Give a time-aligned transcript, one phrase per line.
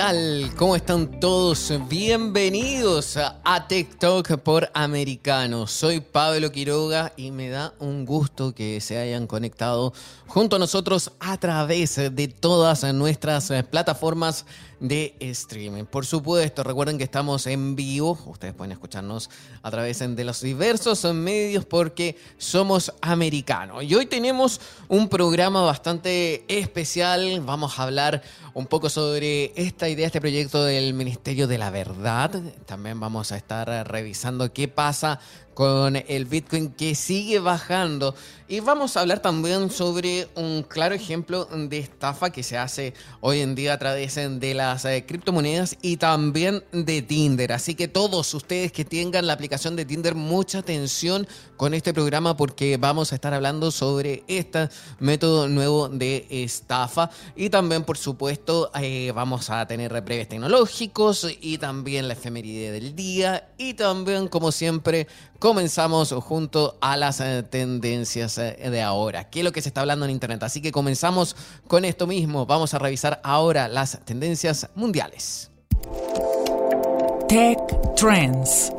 [0.00, 0.50] tal?
[0.56, 1.74] ¿Cómo están todos?
[1.86, 5.66] Bienvenidos a TikTok por Americano.
[5.66, 9.92] Soy Pablo Quiroga y me da un gusto que se hayan conectado
[10.26, 14.46] junto a nosotros a través de todas nuestras plataformas
[14.80, 15.84] de streaming.
[15.84, 18.18] Por supuesto, recuerden que estamos en vivo.
[18.26, 19.30] Ustedes pueden escucharnos
[19.62, 23.84] a través de los diversos medios porque somos americanos.
[23.84, 27.40] Y hoy tenemos un programa bastante especial.
[27.42, 28.22] Vamos a hablar
[28.54, 32.42] un poco sobre esta idea, este proyecto del Ministerio de la Verdad.
[32.66, 35.20] También vamos a estar revisando qué pasa
[35.60, 38.14] con el Bitcoin que sigue bajando.
[38.48, 43.40] Y vamos a hablar también sobre un claro ejemplo de estafa que se hace hoy
[43.40, 47.52] en día a través de las eh, criptomonedas y también de Tinder.
[47.52, 52.36] Así que todos ustedes que tengan la aplicación de Tinder, mucha atención con este programa
[52.36, 57.10] porque vamos a estar hablando sobre este método nuevo de estafa.
[57.36, 62.96] Y también, por supuesto, eh, vamos a tener breves tecnológicos y también la efeméride del
[62.96, 63.50] día.
[63.58, 65.06] Y también, como siempre,
[65.50, 69.30] comenzamos junto a las eh, tendencias eh, de ahora.
[69.30, 70.44] ¿Qué es lo que se está hablando en Internet?
[70.44, 71.34] Así que comenzamos
[71.66, 72.46] con esto mismo.
[72.46, 75.50] Vamos a revisar ahora las tendencias mundiales.
[77.26, 77.58] Tech
[77.96, 78.72] Trends.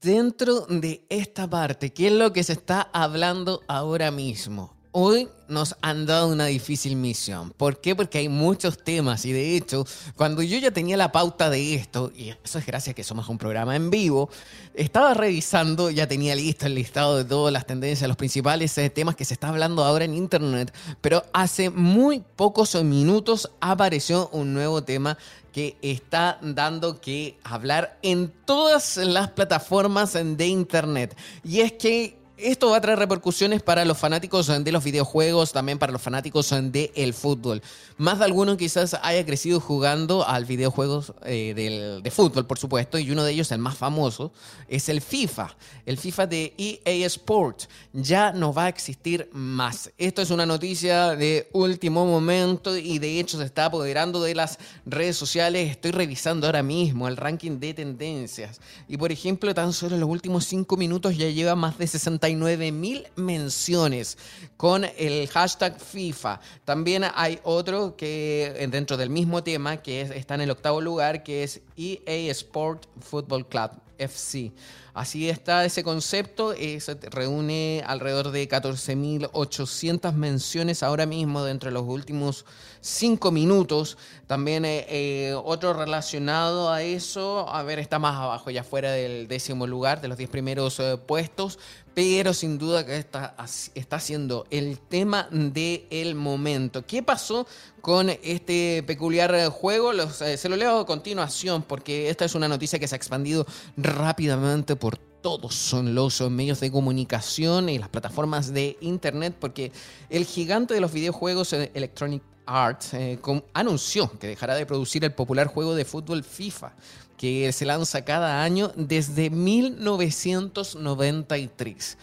[0.00, 4.74] Dentro de esta parte, ¿qué es lo que se está hablando ahora mismo?
[4.96, 7.50] Hoy nos han dado una difícil misión.
[7.50, 7.96] ¿Por qué?
[7.96, 12.12] Porque hay muchos temas y de hecho, cuando yo ya tenía la pauta de esto,
[12.14, 14.30] y eso es gracias a que somos un programa en vivo,
[14.72, 19.16] estaba revisando, ya tenía listo el listado de todas las tendencias, los principales eh, temas
[19.16, 24.84] que se está hablando ahora en Internet, pero hace muy pocos minutos apareció un nuevo
[24.84, 25.18] tema
[25.52, 31.16] que está dando que hablar en todas las plataformas de Internet.
[31.42, 35.78] Y es que esto va a traer repercusiones para los fanáticos de los videojuegos, también
[35.78, 37.62] para los fanáticos del fútbol.
[37.96, 43.10] Más de alguno quizás haya crecido jugando al videojuegos eh, de fútbol, por supuesto, y
[43.12, 44.32] uno de ellos, el más famoso,
[44.68, 45.54] es el FIFA.
[45.86, 49.92] El FIFA de EA Sports ya no va a existir más.
[49.96, 54.58] Esto es una noticia de último momento y de hecho se está apoderando de las
[54.86, 55.70] redes sociales.
[55.70, 58.60] Estoy revisando ahora mismo el ranking de tendencias.
[58.88, 62.24] Y por ejemplo, tan solo en los últimos cinco minutos ya lleva más de 69
[62.36, 64.18] mil menciones
[64.56, 66.40] con el hashtag FIFA.
[66.64, 71.22] También hay otro que eh, dentro del mismo tema que está en el octavo lugar,
[71.22, 74.52] que es EA Sport Football Club, FC.
[74.94, 81.82] Así está ese concepto, se reúne alrededor de 14.800 menciones ahora mismo dentro de los
[81.82, 82.44] últimos
[82.84, 83.96] cinco minutos.
[84.26, 89.66] También eh, otro relacionado a eso, a ver, está más abajo, ya fuera del décimo
[89.66, 91.58] lugar, de los 10 primeros puestos,
[91.94, 93.34] pero sin duda que está,
[93.74, 96.84] está siendo el tema del momento.
[96.86, 97.46] ¿Qué pasó
[97.80, 99.92] con este peculiar juego?
[99.92, 103.46] Eh, se lo leo a continuación porque esta es una noticia que se ha expandido
[103.76, 109.72] rápidamente por todos son los medios de comunicación y las plataformas de internet porque
[110.10, 113.18] el gigante de los videojuegos eh, Electronic Arts eh,
[113.52, 116.72] anunció que dejará de producir el popular juego de fútbol FIFA
[117.16, 121.96] que se lanza cada año desde 1993.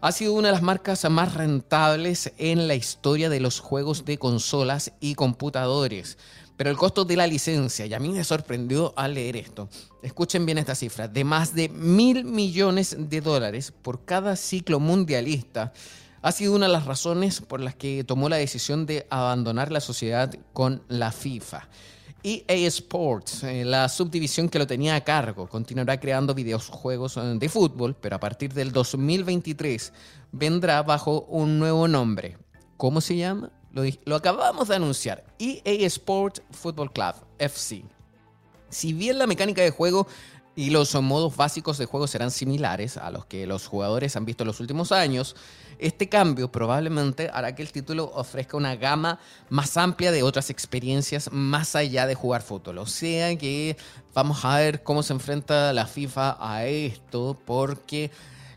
[0.00, 4.18] Ha sido una de las marcas más rentables en la historia de los juegos de
[4.18, 6.18] consolas y computadores.
[6.56, 9.68] Pero el costo de la licencia, y a mí me sorprendió al leer esto,
[10.02, 15.72] escuchen bien esta cifra, de más de mil millones de dólares por cada ciclo mundialista,
[16.24, 19.80] ha sido una de las razones por las que tomó la decisión de abandonar la
[19.80, 21.68] sociedad con la FIFA.
[22.22, 27.48] EA Sports, eh, la subdivisión que lo tenía a cargo, continuará creando videojuegos eh, de
[27.50, 29.92] fútbol, pero a partir del 2023
[30.32, 32.38] vendrá bajo un nuevo nombre.
[32.78, 33.50] ¿Cómo se llama?
[33.72, 35.26] Lo, lo acabamos de anunciar.
[35.38, 37.84] EA Sports Football Club, FC.
[38.70, 40.06] Si bien la mecánica de juego
[40.56, 44.44] y los modos básicos de juego serán similares a los que los jugadores han visto
[44.44, 45.34] en los últimos años,
[45.78, 49.18] este cambio probablemente hará que el título ofrezca una gama
[49.48, 52.78] más amplia de otras experiencias más allá de jugar fútbol.
[52.78, 53.76] O sea que
[54.14, 58.10] vamos a ver cómo se enfrenta la FIFA a esto porque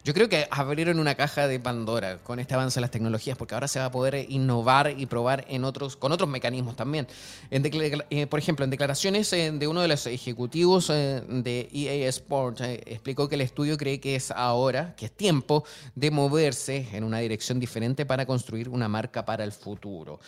[0.07, 3.55] yo creo que abrieron una caja de Pandora con este avance de las tecnologías, porque
[3.55, 7.09] ahora se va a poder innovar y probar en otros, con otros mecanismos también.
[7.51, 12.61] Eh, por ejemplo, en declaraciones eh, de uno de los ejecutivos eh, de EA Sports,
[12.85, 17.19] explicó que el estudio cree que es ahora, que es tiempo de moverse en una
[17.19, 20.21] dirección diferente para construir una marca para el futuro.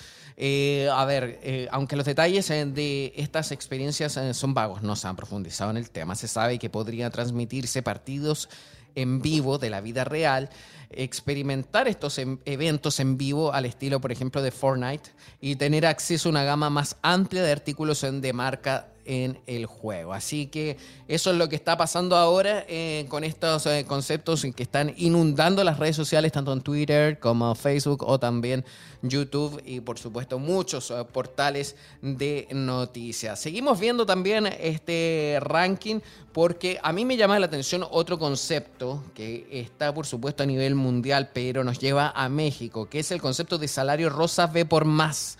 [0.92, 5.78] a ver, aunque los detalles de estas experiencias son vagos, no se han profundizado en
[5.78, 8.50] el tema, se sabe que podría transmitirse partidos
[8.96, 10.50] en vivo de la vida real,
[10.90, 16.32] experimentar estos eventos en vivo al estilo, por ejemplo, de Fortnite y tener acceso a
[16.32, 20.14] una gama más amplia de artículos de marca en el juego.
[20.14, 20.78] Así que
[21.08, 25.64] eso es lo que está pasando ahora eh, con estos eh, conceptos que están inundando
[25.64, 28.64] las redes sociales, tanto en Twitter como Facebook o también
[29.02, 33.40] YouTube y por supuesto muchos eh, portales de noticias.
[33.40, 36.02] Seguimos viendo también este ranking
[36.32, 40.76] porque a mí me llama la atención otro concepto que está por supuesto a nivel
[40.76, 44.86] mundial, pero nos lleva a México, que es el concepto de salario rosa V por
[44.86, 45.40] más.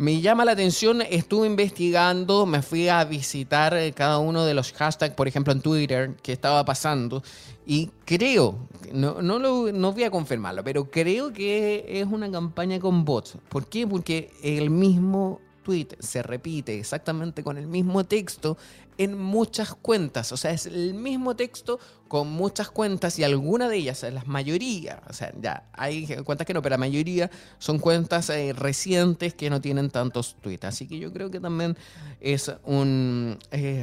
[0.00, 4.72] Me llama la atención, estuve investigando, me fui a visitar eh, cada uno de los
[4.72, 7.22] hashtags, por ejemplo en Twitter, que estaba pasando,
[7.66, 12.80] y creo, no, no, lo, no voy a confirmarlo, pero creo que es una campaña
[12.80, 13.36] con bots.
[13.50, 13.86] ¿Por qué?
[13.86, 18.56] Porque el mismo tweet se repite exactamente con el mismo texto
[19.00, 20.30] en muchas cuentas.
[20.30, 25.00] O sea, es el mismo texto con muchas cuentas y alguna de ellas, la mayoría,
[25.08, 29.48] o sea, ya hay cuentas que no, pero la mayoría son cuentas eh, recientes que
[29.48, 30.66] no tienen tantos tweets.
[30.66, 31.78] Así que yo creo que también
[32.20, 33.38] es un,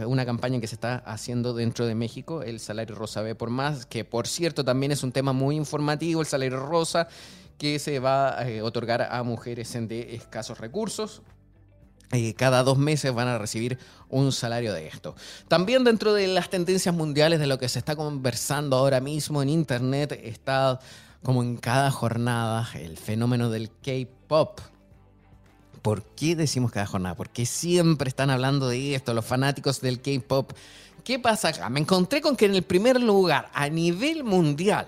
[0.06, 3.88] una campaña que se está haciendo dentro de México, el salario rosa B por más,
[3.88, 7.08] que por cierto también es un tema muy informativo, el salario rosa
[7.58, 11.24] que se va a eh, otorgar a mujeres de escasos recursos.
[12.12, 13.78] Eh, cada dos meses van a recibir
[14.10, 15.16] un salario de esto.
[15.48, 19.50] También dentro de las tendencias mundiales de lo que se está conversando ahora mismo en
[19.50, 20.80] Internet está
[21.22, 24.62] como en cada jornada el fenómeno del K-Pop.
[25.82, 27.16] ¿Por qué decimos cada jornada?
[27.16, 30.54] Porque siempre están hablando de esto, los fanáticos del K-Pop.
[31.04, 31.70] ¿Qué pasa acá?
[31.70, 34.88] Me encontré con que en el primer lugar, a nivel mundial,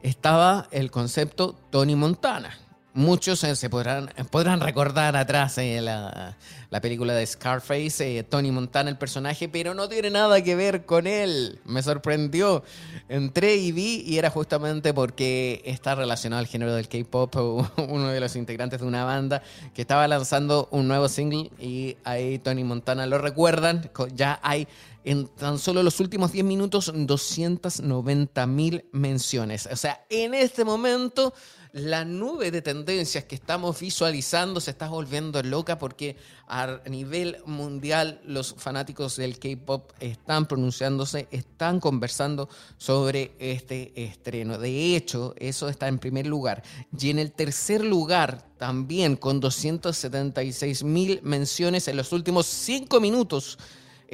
[0.00, 2.58] estaba el concepto Tony Montana
[2.94, 6.36] Muchos eh, se podrán, podrán recordar atrás eh, la,
[6.82, 11.06] película de Scarface, eh, Tony Montana el personaje, pero no tiene nada que ver con
[11.06, 11.58] él.
[11.64, 12.62] Me sorprendió.
[13.08, 17.34] Entré y vi y era justamente porque está relacionado al género del K-Pop,
[17.88, 19.42] uno de los integrantes de una banda
[19.72, 23.90] que estaba lanzando un nuevo single y ahí Tony Montana lo recuerdan.
[24.14, 24.68] Ya hay
[25.04, 29.68] en tan solo los últimos 10 minutos 290 mil menciones.
[29.70, 31.34] O sea, en este momento
[31.72, 36.16] la nube de tendencias que estamos visualizando se está volviendo loca porque
[36.46, 44.58] a nivel mundial los fanáticos del K-Pop están pronunciándose, están conversando sobre este estreno.
[44.58, 46.62] De hecho, eso está en primer lugar.
[46.98, 53.58] Y en el tercer lugar, también con 276 mil menciones en los últimos cinco minutos,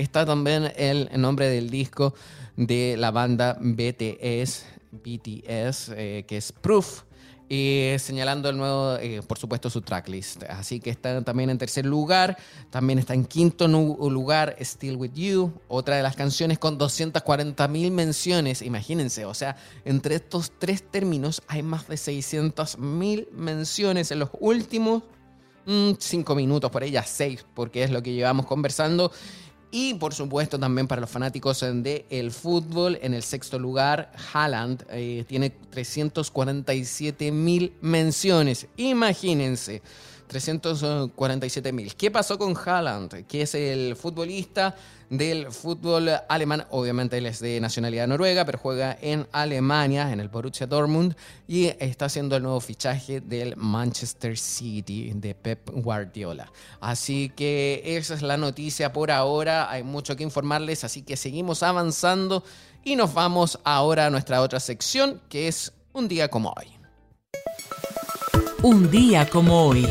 [0.03, 2.15] está también el nombre del disco
[2.57, 7.03] de la banda BTS, BTS, eh, que es Proof
[7.49, 10.43] y señalando el nuevo, eh, por supuesto, su tracklist.
[10.45, 12.37] Así que está también en tercer lugar.
[12.71, 17.91] También está en quinto lugar Still With You, otra de las canciones con 240 mil
[17.91, 18.61] menciones.
[18.61, 24.31] Imagínense, o sea, entre estos tres términos hay más de 600 mil menciones en los
[24.41, 25.05] últimos
[25.65, 29.11] mm, cinco minutos, por ella seis, porque es lo que llevamos conversando.
[29.71, 34.85] Y por supuesto también para los fanáticos del el fútbol, en el sexto lugar, Haaland
[34.89, 38.67] eh, tiene 347 mil menciones.
[38.77, 39.83] Imagínense.
[40.29, 41.95] 347 mil.
[41.97, 43.27] ¿Qué pasó con Haaland?
[43.27, 44.77] Que es el futbolista
[45.11, 46.67] del fútbol alemán.
[46.71, 51.17] Obviamente él es de nacionalidad noruega, pero juega en Alemania, en el Borussia Dortmund,
[51.47, 56.53] y está haciendo el nuevo fichaje del Manchester City de Pep Guardiola.
[56.81, 59.71] Así que esa es la noticia por ahora.
[59.71, 62.45] Hay mucho que informarles, así que seguimos avanzando
[62.85, 66.67] y nos vamos ahora a nuestra otra sección, que es un día como hoy.
[68.63, 69.87] Un día como hoy.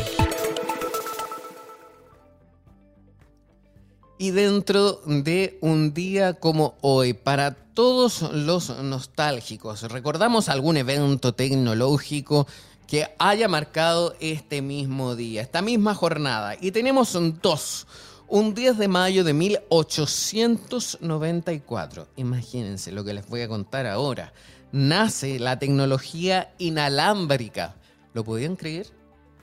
[4.20, 12.48] Y dentro de un día como hoy, para todos los nostálgicos, ¿recordamos algún evento tecnológico
[12.88, 16.56] que haya marcado este mismo día, esta misma jornada?
[16.60, 17.86] Y tenemos dos.
[18.26, 22.08] Un 10 de mayo de 1894.
[22.16, 24.32] Imagínense lo que les voy a contar ahora.
[24.72, 27.76] Nace la tecnología inalámbrica.
[28.14, 28.97] ¿Lo podían creer?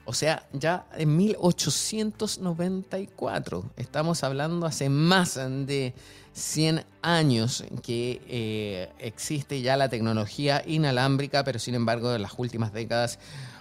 [0.06, 3.66] O sea, ya en 1894.
[3.76, 5.96] Estamos hablando hace más de
[6.34, 12.72] 100 años que eh, existe ya la tecnología inalámbrica, pero sin embargo en las últimas
[12.72, 13.18] décadas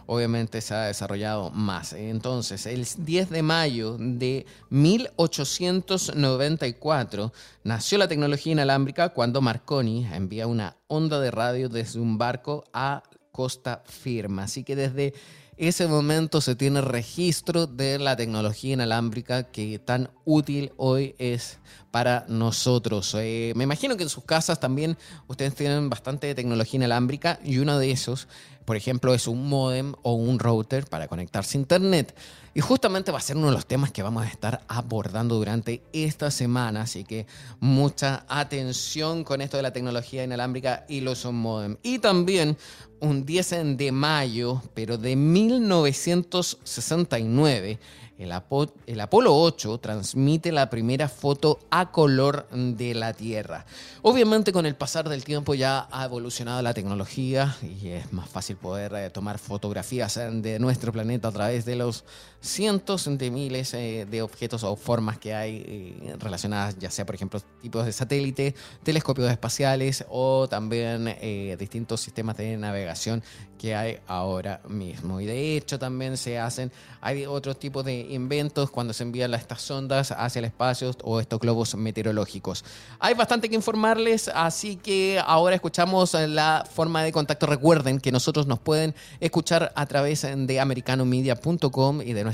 [0.06, 1.94] obviamente se ha desarrollado más.
[1.94, 7.32] Entonces, el 10 de mayo de 1894
[7.62, 13.02] nació la tecnología inalámbrica cuando Marconi envía una onda de radio desde un barco a
[13.32, 14.42] costa firme.
[14.42, 15.14] Así que desde
[15.56, 21.58] ese momento se tiene registro de la tecnología inalámbrica que tan útil hoy es
[21.90, 23.14] para nosotros.
[23.16, 27.78] Eh, me imagino que en sus casas también ustedes tienen bastante tecnología inalámbrica y uno
[27.78, 28.26] de esos,
[28.64, 32.14] por ejemplo, es un modem o un router para conectarse a Internet.
[32.56, 35.82] Y justamente va a ser uno de los temas que vamos a estar abordando durante
[35.92, 37.26] esta semana, así que
[37.58, 41.78] mucha atención con esto de la tecnología inalámbrica y los modem.
[41.82, 42.56] Y también
[43.00, 47.80] un 10 de mayo, pero de 1969,
[48.18, 53.66] el, Apolo 8 transmite la primera foto a color de la Tierra.
[54.02, 58.56] Obviamente con el pasar del tiempo ya ha evolucionado la tecnología y es más fácil
[58.56, 62.04] poder eh, tomar fotografías eh, de nuestro planeta a través de los
[62.44, 67.40] cientos de miles eh, de objetos o formas que hay relacionadas, ya sea por ejemplo
[67.62, 71.16] tipos de satélite, telescopios espaciales o también
[71.58, 73.22] distintos sistemas de navegación
[73.58, 75.20] que hay ahora mismo.
[75.20, 76.70] Y de hecho también se hacen,
[77.00, 81.40] hay otros tipos de inventos cuando se envían estas sondas hacia el espacio o estos
[81.40, 82.64] globos meteorológicos.
[82.98, 87.46] Hay bastante que informarles, así que ahora escuchamos la forma de contacto.
[87.46, 92.33] Recuerden que nosotros nos pueden escuchar a través de americanomedia.com y de nuestra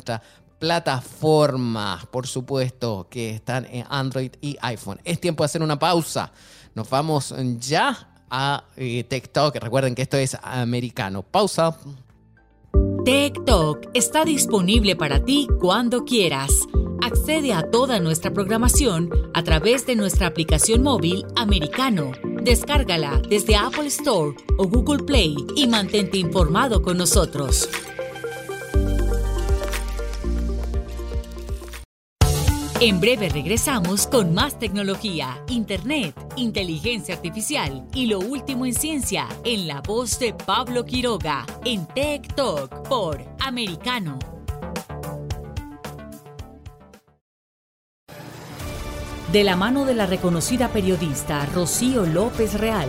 [0.59, 5.00] plataforma, por supuesto, que están en Android y iPhone.
[5.04, 6.33] Es tiempo de hacer una pausa.
[6.75, 9.57] Nos vamos ya a eh, TikTok.
[9.57, 11.23] Recuerden que esto es americano.
[11.23, 11.76] Pausa.
[13.04, 16.50] TikTok está disponible para ti cuando quieras.
[17.02, 22.12] Accede a toda nuestra programación a través de nuestra aplicación móvil americano.
[22.42, 27.69] Descárgala desde Apple Store o Google Play y mantente informado con nosotros.
[32.82, 39.68] En breve regresamos con más tecnología, internet, inteligencia artificial y lo último en ciencia en
[39.68, 44.18] la voz de Pablo Quiroga en Tech Talk por Americano.
[49.30, 52.88] De la mano de la reconocida periodista Rocío López Real,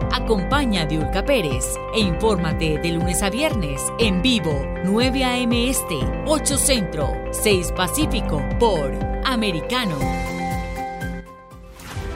[0.13, 1.65] Acompaña a Diulca Pérez
[1.95, 5.69] e infórmate de lunes a viernes en vivo 9 a.m.
[5.69, 8.91] Este, 8 Centro, 6 Pacífico por
[9.23, 9.97] Americano.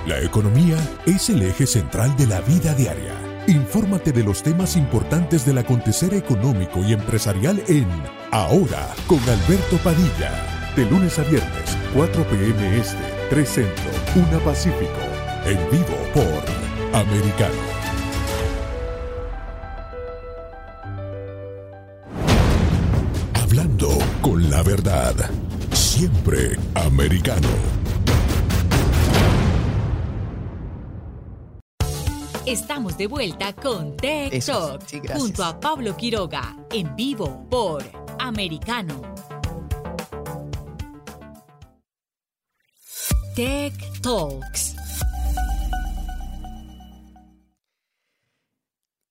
[0.05, 3.13] La economía es el eje central de la vida diaria.
[3.47, 7.87] Infórmate de los temas importantes del acontecer económico y empresarial en
[8.31, 10.31] Ahora con Alberto Padilla
[10.75, 12.77] de lunes a viernes, 4 p.m.
[12.77, 12.97] Este,
[13.29, 14.99] 3 Centro, 1 Pacífico.
[15.45, 17.74] En vivo por Americano.
[24.55, 25.13] La verdad.
[25.73, 27.49] Siempre americano.
[32.45, 34.81] Estamos de vuelta con Tech Talk
[35.13, 37.83] junto a Pablo Quiroga en vivo por
[38.17, 39.01] Americano.
[43.35, 44.74] Tech Talks.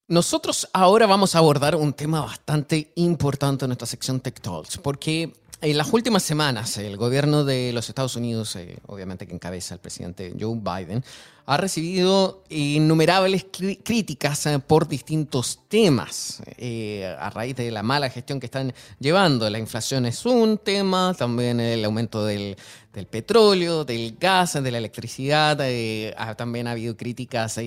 [0.06, 5.32] Nosotros ahora vamos a abordar un tema bastante importante en nuestra sección Tech Talks, porque
[5.62, 9.80] en las últimas semanas el gobierno de los Estados Unidos, eh, obviamente que encabeza el
[9.80, 11.02] presidente Joe Biden,
[11.46, 18.40] ha recibido innumerables críticas eh, por distintos temas eh, a raíz de la mala gestión
[18.40, 19.49] que están llevando.
[19.49, 22.58] La inflación es un tema, también el aumento del,
[23.06, 25.58] petróleo, del gas, de la electricidad.
[25.62, 27.60] Eh, también ha habido críticas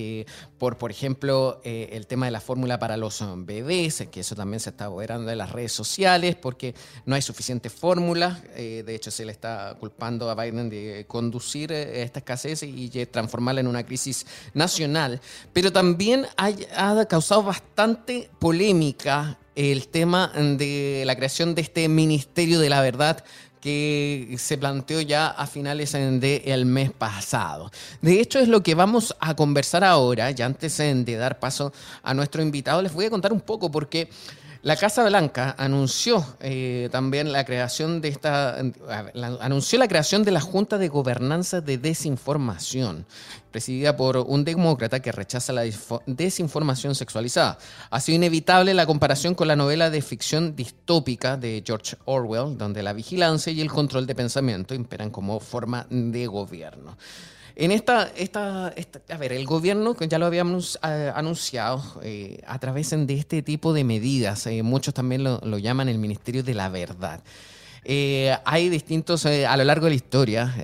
[0.58, 4.70] por, por ejemplo, el tema de la fórmula para los bebés, que eso también se
[4.70, 6.74] está apoderando de las redes sociales porque
[7.06, 8.42] no hay suficiente fórmula.
[8.54, 13.66] de hecho, se le está culpando a Biden de conducir esta escasez y transformarla en
[13.66, 15.20] una crisis nacional,
[15.52, 22.70] pero también ha, causado bastante polémica el tema de la creación de este Ministerio de
[22.70, 23.24] la Verdad
[23.60, 27.70] que se planteó ya a finales del mes pasado.
[28.00, 31.72] De hecho, es lo que vamos a conversar ahora, ya antes de dar paso
[32.02, 34.08] a nuestro invitado, les voy a contar un poco porque
[34.62, 38.58] la Casa Blanca anunció eh, también la creación de esta,
[39.40, 43.06] anunció la creación de la Junta de Gobernanza de Desinformación,
[43.50, 45.64] presidida por un demócrata que rechaza la
[46.06, 47.58] desinformación sexualizada.
[47.90, 52.82] Ha sido inevitable la comparación con la novela de ficción distópica de George Orwell, donde
[52.82, 56.96] la vigilancia y el control de pensamiento imperan como forma de gobierno.
[57.60, 62.90] En esta, esta, a ver, el gobierno, ya lo habíamos eh, anunciado, eh, a través
[62.90, 67.20] de este tipo de medidas, eh, muchos también lo, llaman el Ministerio de la Verdad.
[67.84, 70.54] Hay distintos, a lo largo de la historia,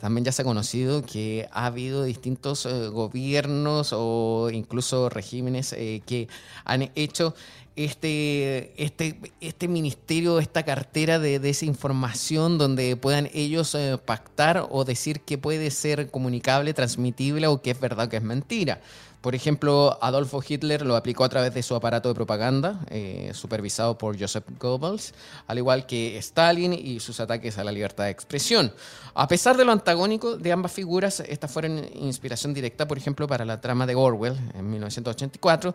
[0.00, 6.28] también ya se ha conocido que ha habido distintos gobiernos o incluso regímenes que
[6.64, 7.34] han hecho
[7.76, 15.20] este, este, este ministerio, esta cartera de desinformación donde puedan ellos eh, pactar o decir
[15.20, 18.80] que puede ser comunicable, transmitible o que es verdad o que es mentira.
[19.20, 23.98] Por ejemplo, Adolfo Hitler lo aplicó a través de su aparato de propaganda, eh, supervisado
[23.98, 25.12] por Joseph Goebbels,
[25.46, 28.72] al igual que Stalin y sus ataques a la libertad de expresión.
[29.12, 33.44] A pesar de lo antagónico de ambas figuras, estas fueron inspiración directa, por ejemplo, para
[33.44, 35.74] la trama de Orwell en 1984,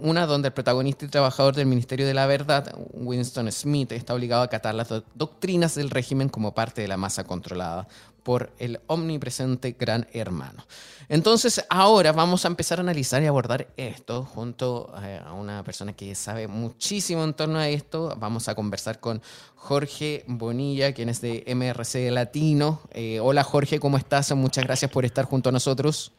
[0.00, 4.40] una donde el protagonista y trabajador del Ministerio de la Verdad, Winston Smith, está obligado
[4.40, 7.86] a acatar las doctrinas del régimen como parte de la masa controlada
[8.22, 10.64] por el omnipresente gran hermano.
[11.10, 15.92] Entonces, ahora vamos a empezar a analizar y abordar esto junto eh, a una persona
[15.92, 18.16] que sabe muchísimo en torno a esto.
[18.18, 19.20] Vamos a conversar con
[19.56, 22.80] Jorge Bonilla, quien es de MRC Latino.
[22.92, 24.34] Eh, hola Jorge, ¿cómo estás?
[24.34, 26.12] Muchas gracias por estar junto a nosotros.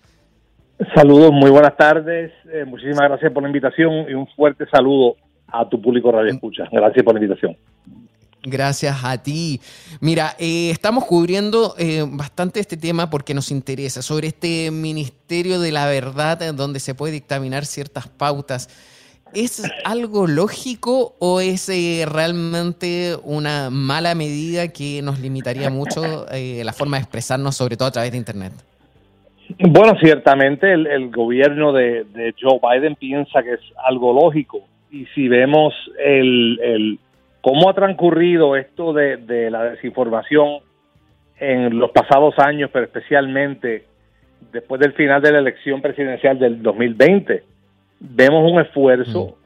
[0.95, 2.31] Saludos, muy buenas tardes.
[2.51, 5.15] Eh, muchísimas gracias por la invitación y un fuerte saludo
[5.47, 6.63] a tu público Radio Escucha.
[6.71, 7.55] Gracias por la invitación.
[8.43, 9.61] Gracias a ti.
[9.99, 15.71] Mira, eh, estamos cubriendo eh, bastante este tema porque nos interesa, sobre este Ministerio de
[15.71, 18.69] la Verdad eh, donde se puede dictaminar ciertas pautas.
[19.33, 21.69] ¿Es algo lógico o es
[22.09, 27.91] realmente una mala medida que nos limitaría mucho la forma de expresarnos, sobre todo a
[27.91, 28.51] través de Internet?
[29.59, 34.61] Bueno, ciertamente el, gobierno de, Joe Biden piensa que es algo lógico.
[34.91, 36.99] Y si vemos el
[37.41, 40.59] ¿Cómo ha transcurrido esto de, la desinformación
[41.39, 43.85] en los pasados años, pero especialmente
[44.51, 47.43] después del final de la elección presidencial del 2020?
[47.99, 49.37] Vemos un esfuerzo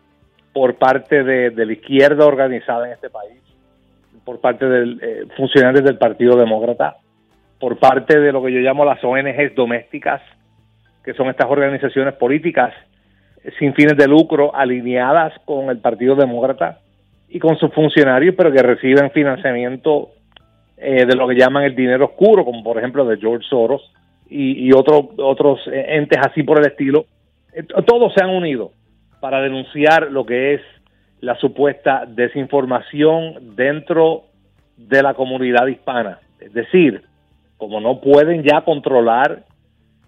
[0.51, 3.39] por parte de, la izquierda organizada en este país,
[4.25, 6.97] por parte de eh, funcionarios del Partido Demócrata,
[7.59, 10.21] por parte de lo que yo llamo las ONGs domésticas,
[11.03, 12.73] que son estas organizaciones políticas
[13.59, 16.79] sin fines de lucro alineadas con el Partido Demócrata,
[17.29, 20.09] y con sus funcionarios, pero que reciben financiamiento
[20.77, 23.81] eh, de lo que llaman el dinero oscuro, como por ejemplo de George Soros
[24.29, 27.05] y, otros otros entes así por el estilo.
[27.53, 28.71] Eh, todos se han unido
[29.19, 30.61] para denunciar lo que es
[31.21, 34.25] la supuesta desinformación dentro
[34.77, 36.19] de la comunidad hispana.
[36.39, 37.03] Es decir,
[37.57, 39.43] como no pueden ya controlar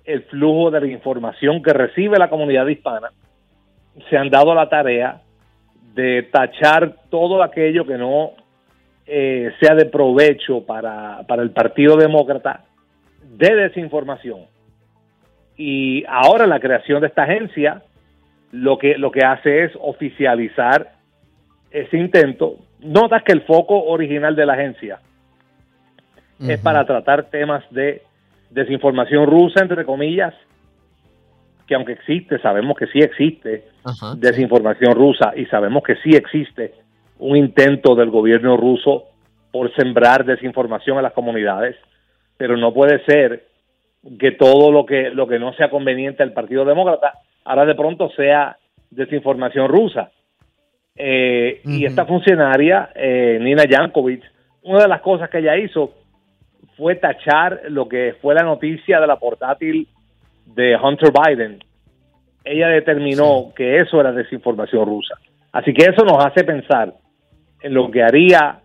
[0.05, 3.09] el flujo de la información que recibe la comunidad hispana,
[4.09, 5.21] se han dado la tarea
[5.93, 8.31] de tachar todo aquello que no
[9.05, 12.65] eh, sea de provecho para, para el Partido Demócrata
[13.23, 14.41] de desinformación.
[15.57, 17.81] Y ahora la creación de esta agencia
[18.51, 20.91] lo que, lo que hace es oficializar
[21.71, 22.57] ese intento.
[22.79, 24.99] Notas que el foco original de la agencia
[26.39, 28.03] es para tratar temas de
[28.49, 30.33] desinformación rusa, entre comillas,
[31.67, 33.65] que aunque existe, sabemos que sí existe
[34.17, 36.73] desinformación rusa y sabemos que sí existe
[37.19, 39.05] un intento del gobierno ruso
[39.51, 41.75] por sembrar desinformación a las comunidades,
[42.37, 43.47] pero no puede ser
[44.19, 48.09] que todo lo que lo que no sea conveniente al Partido Demócrata ahora de pronto
[48.11, 48.57] sea
[48.91, 50.11] desinformación rusa.
[50.95, 54.23] Eh, y esta funcionaria, eh, Nina Yankovic,
[54.63, 55.93] una de las cosas que ella hizo
[56.77, 59.87] fue tachar lo que fue la noticia de la portátil
[60.45, 61.59] de Hunter Biden.
[62.45, 65.15] Ella determinó que eso era desinformación rusa.
[65.51, 66.93] Así que eso nos hace pensar
[67.61, 68.59] en lo que haría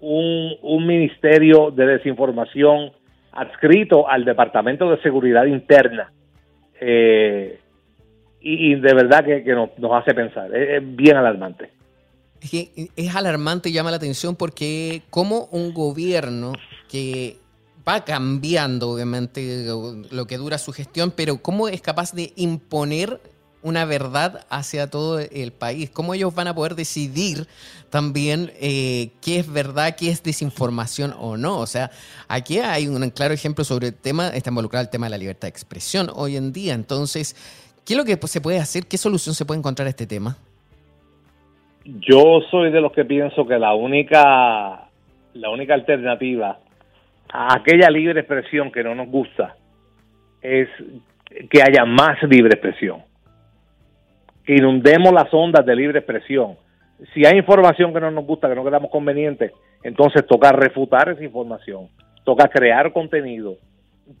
[0.00, 2.90] un, un ministerio de desinformación
[3.32, 6.12] adscrito al Departamento de Seguridad Interna.
[6.80, 7.60] Eh,
[8.40, 10.54] y, de verdad que, nos, hace pensar.
[10.54, 11.70] Es, bien alarmante.
[12.40, 16.52] Es, es alarmante y llama la atención porque como un gobierno
[16.90, 17.36] que
[17.88, 23.20] va cambiando, obviamente, lo que dura su gestión, pero cómo es capaz de imponer
[23.62, 25.90] una verdad hacia todo el país.
[25.90, 27.46] ¿Cómo ellos van a poder decidir
[27.90, 31.58] también eh, qué es verdad, qué es desinformación o no?
[31.58, 31.90] O sea,
[32.28, 35.42] aquí hay un claro ejemplo sobre el tema, está involucrado el tema de la libertad
[35.42, 36.74] de expresión hoy en día.
[36.74, 37.36] Entonces,
[37.84, 38.86] ¿qué es lo que se puede hacer?
[38.86, 40.36] ¿Qué solución se puede encontrar a este tema?
[41.84, 44.88] Yo soy de los que pienso que la única,
[45.34, 46.58] la única alternativa
[47.32, 49.56] aquella libre expresión que no nos gusta
[50.40, 50.68] es
[51.50, 53.02] que haya más libre expresión
[54.44, 56.56] que inundemos las ondas de libre expresión.
[57.14, 61.24] Si hay información que no nos gusta, que no quedamos convenientes, entonces toca refutar esa
[61.24, 61.88] información,
[62.24, 63.56] toca crear contenido,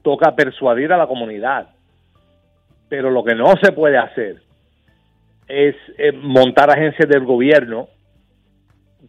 [0.02, 1.68] toca persuadir a la comunidad.
[2.88, 4.42] Pero lo que no se puede hacer
[5.48, 7.88] es eh, montar agencias del gobierno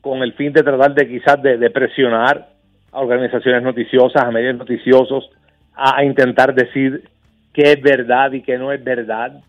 [0.01, 2.52] con el fin de tratar de quizás de, presionar
[2.93, 5.29] a organizaciones noticiosas, a medios noticiosos,
[5.75, 7.09] a intentar decir
[7.51, 9.41] qué es verdad y qué no es verdad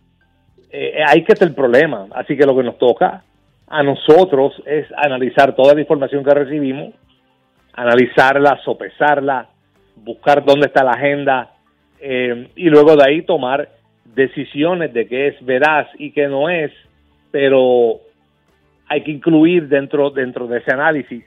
[0.76, 2.08] eh, ahí que está el problema.
[2.16, 3.22] Así que lo que nos toca
[3.68, 6.94] a nosotros es analizar toda la información que recibimos,
[7.74, 9.46] analizarla, sopesarla,
[9.94, 11.52] buscar dónde está la agenda
[12.00, 13.68] eh, y luego de ahí tomar
[14.16, 16.72] decisiones de qué es veraz y qué no es,
[17.30, 18.00] pero
[18.88, 21.24] hay que incluir dentro, dentro de ese análisis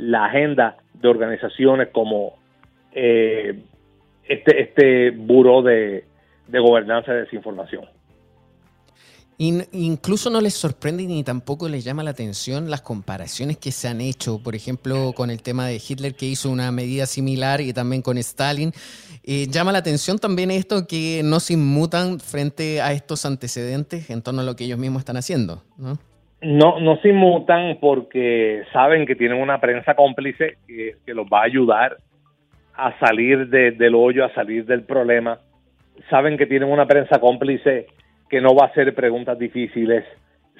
[0.00, 2.34] la agenda de organizaciones como
[2.92, 3.62] eh,
[4.24, 6.04] este, este Buró de,
[6.48, 7.84] de Gobernanza de Desinformación
[9.40, 14.02] incluso no les sorprende ni tampoco les llama la atención las comparaciones que se han
[14.02, 18.02] hecho, por ejemplo, con el tema de Hitler que hizo una medida similar y también
[18.02, 18.72] con Stalin.
[19.22, 24.20] Eh, llama la atención también esto que no se inmutan frente a estos antecedentes en
[24.20, 25.98] torno a lo que ellos mismos están haciendo, ¿no?
[26.42, 31.44] No, no se inmutan porque saben que tienen una prensa cómplice que, los va a
[31.44, 31.98] ayudar
[32.74, 35.38] a salir del hoyo, a salir del problema.
[36.08, 37.88] Saben que tienen una prensa cómplice
[38.30, 40.04] que no va a hacer preguntas difíciles,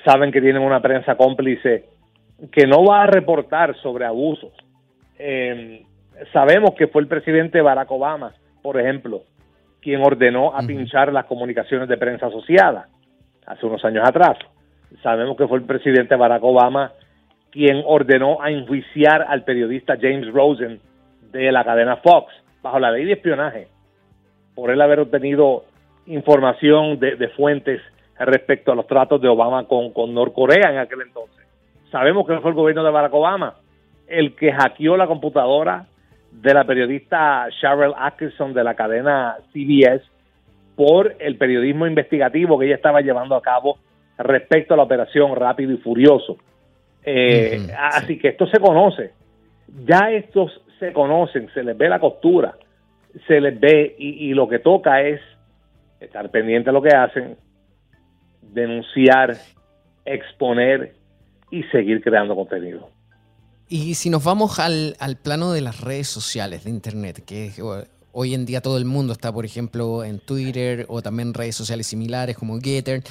[0.05, 1.85] saben que tienen una prensa cómplice
[2.53, 4.53] que no va a reportar sobre abusos.
[5.19, 5.83] Eh,
[6.33, 9.23] sabemos que fue el presidente Barack Obama, por ejemplo,
[9.81, 12.89] quien ordenó a pinchar las comunicaciones de prensa asociada
[13.47, 14.37] hace unos años atrás.
[15.03, 16.93] Sabemos que fue el presidente Barack Obama
[17.51, 20.81] quien ordenó a enjuiciar al periodista James Rosen
[21.33, 23.69] de la cadena Fox bajo la ley de espionaje
[24.55, 25.65] por él haber obtenido
[26.07, 27.81] información de, fuentes
[28.19, 31.47] respecto a los tratos de Obama con, con Norcorea en aquel entonces.
[31.91, 33.55] Sabemos que fue el gobierno de Barack Obama
[34.07, 35.87] el que hackeó la computadora
[36.33, 40.05] de la periodista Cheryl Atkinson de la cadena CBS
[40.77, 43.79] por el periodismo investigativo que ella estaba llevando a cabo
[44.23, 46.37] respecto a la operación Rápido y Furioso.
[47.05, 49.13] Eh, así que esto se conoce.
[49.87, 52.57] Ya estos se conocen, se les ve la costura,
[53.27, 55.21] se les ve y lo que toca es
[56.01, 57.37] estar pendiente de lo que hacen,
[58.43, 59.37] denunciar,
[60.05, 60.95] exponer
[61.51, 62.89] y seguir creando contenido.
[63.69, 67.53] Y si nos vamos al, al plano de las redes sociales, de Internet, que
[68.13, 71.87] hoy en día todo el mundo está, por ejemplo, en Twitter o también redes sociales
[71.87, 73.03] similares como Getter,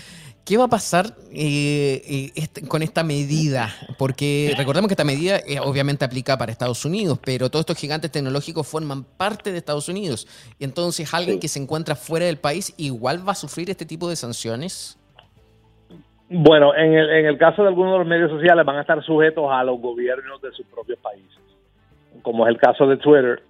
[0.49, 3.67] ¿Qué va a pasar eh, eh, este, con esta medida?
[3.99, 8.09] Porque recordemos que esta medida eh, obviamente aplica para Estados Unidos, pero todos estos gigantes
[8.11, 10.25] tecnológicos forman parte de Estados Unidos.
[10.57, 14.09] Y entonces alguien que se encuentra fuera del país igual va a sufrir este tipo
[14.09, 14.97] de sanciones.
[16.29, 19.03] Bueno, en el, en el caso de algunos de los medios sociales van a estar
[19.03, 21.43] sujetos a los gobiernos de sus propios países,
[22.23, 23.43] como es el caso de Twitter,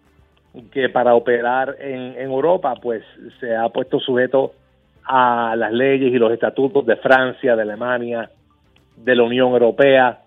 [0.73, 3.05] que para operar en, en Europa pues
[3.39, 4.51] se ha puesto sujeto
[5.11, 8.29] a las leyes y los estatutos de Francia, de Alemania,
[8.95, 10.19] de la Unión Europea.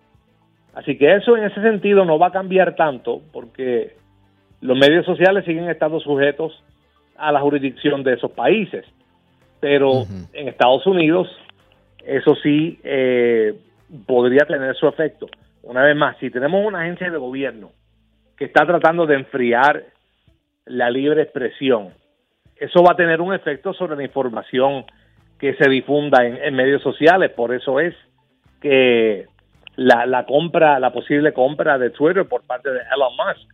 [0.74, 3.94] Así que eso en ese sentido no va a cambiar tanto porque
[4.60, 6.64] los medios sociales siguen estando sujetos
[7.16, 8.84] a la jurisdicción de esos países.
[9.60, 11.28] Pero en Estados Unidos,
[12.04, 13.54] eso sí eh,
[14.04, 15.28] podría tener su efecto.
[15.62, 17.70] Una vez más, si tenemos una agencia de gobierno
[18.36, 19.84] que está tratando de enfriar
[20.64, 21.90] la libre expresión,
[22.62, 24.84] eso va a tener un efecto sobre la información
[25.38, 27.30] que se difunda en, medios sociales.
[27.30, 27.94] Por eso es
[28.60, 29.26] que
[29.76, 33.52] la, la, compra, la posible compra de Twitter por parte de Elon Musk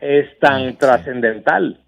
[0.00, 1.78] es tan trascendental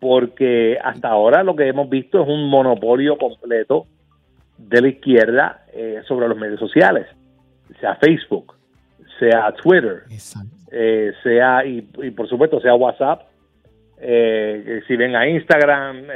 [0.00, 3.86] porque hasta ahora lo que hemos visto es un monopolio completo
[4.58, 7.06] de la izquierda eh, sobre los medios sociales,
[7.80, 8.54] sea Facebook,
[9.18, 10.02] sea Twitter,
[10.72, 13.22] eh, sea y, por supuesto sea WhatsApp,
[14.00, 16.06] eh, si ven a Instagram,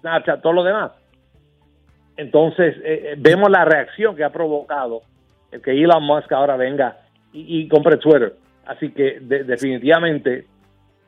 [0.00, 0.92] Snapchat, todo lo demás.
[2.16, 2.76] Entonces
[3.18, 5.02] vemos la reacción que ha provocado
[5.52, 6.98] el que Elon Musk ahora venga
[7.32, 8.34] y, y compre Twitter
[8.68, 10.44] Así que definitivamente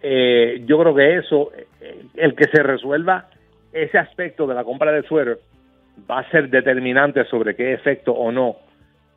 [0.03, 3.29] eh, yo creo que eso, eh, el que se resuelva
[3.71, 5.37] ese aspecto de la compra de suero
[6.11, 8.57] va a ser determinante sobre qué efecto o no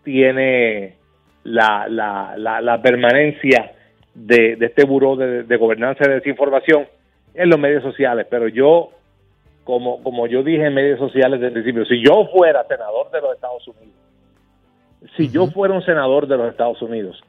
[0.03, 0.97] tiene
[1.45, 3.71] la, la, permanencia
[4.13, 6.87] de, este buró de, gobernanza de desinformación
[7.33, 8.27] en los medios sociales.
[8.29, 8.91] Pero yo,
[9.63, 13.21] como, como yo dije en medios sociales desde el principio, si yo fuera senador de
[13.21, 13.95] los Estados Unidos,
[15.17, 17.21] si yo fuera un senador de los Estados Unidos,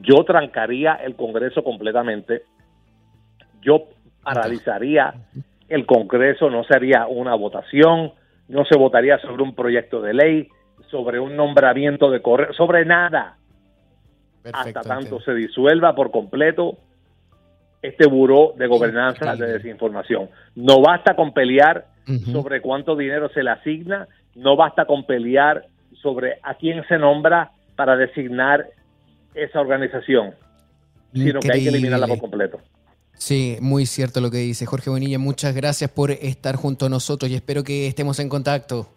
[0.00, 2.42] yo trancaría el Congreso completamente,
[3.62, 3.84] yo
[4.22, 5.14] paralizaría
[5.68, 8.12] el Congreso, no sería una votación,
[8.48, 10.48] no se votaría sobre un proyecto de ley,
[10.90, 13.36] sobre un nombramiento de correo, sobre nada,
[14.52, 16.78] hasta tanto se disuelva por completo
[17.82, 20.28] este buró de gobernanza de desinformación.
[20.54, 21.86] No basta con pelear
[22.32, 25.66] sobre cuánto dinero se le asigna, no basta con pelear
[26.02, 28.66] sobre a quién se nombra para designar
[29.34, 30.34] esa organización,
[31.12, 32.60] sino que hay que eliminarla por completo.
[33.14, 35.18] Sí, muy cierto lo que dice Jorge Bonilla.
[35.18, 38.88] Muchas gracias por estar junto a nosotros y espero que estemos en contacto.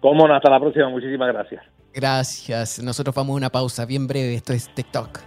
[0.00, 0.88] Cómo no, hasta la próxima.
[0.88, 1.77] Muchísimas gracias.
[1.92, 2.80] Gracias.
[2.80, 4.34] Nosotros vamos a una pausa bien breve.
[4.34, 5.20] Esto es TikTok.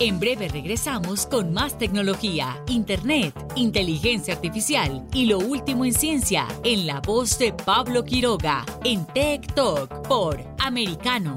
[0.00, 6.86] En breve regresamos con más tecnología, internet, inteligencia artificial y lo último en ciencia en
[6.86, 11.36] la voz de Pablo Quiroga en Tech Talk por Americano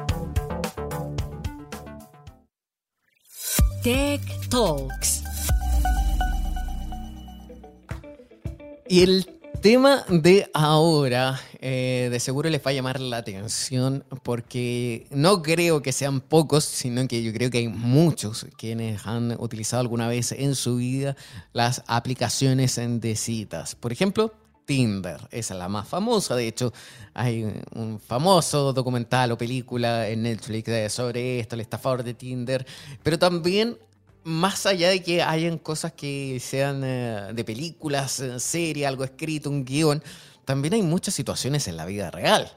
[3.83, 5.23] Tech Talks.
[8.87, 9.25] Y el
[9.61, 15.81] tema de ahora, eh, de seguro les va a llamar la atención porque no creo
[15.81, 20.31] que sean pocos, sino que yo creo que hay muchos quienes han utilizado alguna vez
[20.31, 21.15] en su vida
[21.51, 23.73] las aplicaciones de citas.
[23.73, 24.31] Por ejemplo,
[24.65, 26.35] Tinder, esa es la más famosa.
[26.35, 26.73] De hecho,
[27.13, 32.65] hay un famoso documental o película en Netflix sobre esto, el estafador de Tinder.
[33.03, 33.77] Pero también
[34.23, 39.49] más allá de que hayan cosas que sean eh, de películas, eh, serie, algo escrito,
[39.49, 40.01] un guion,
[40.45, 42.51] también hay muchas situaciones en la vida real.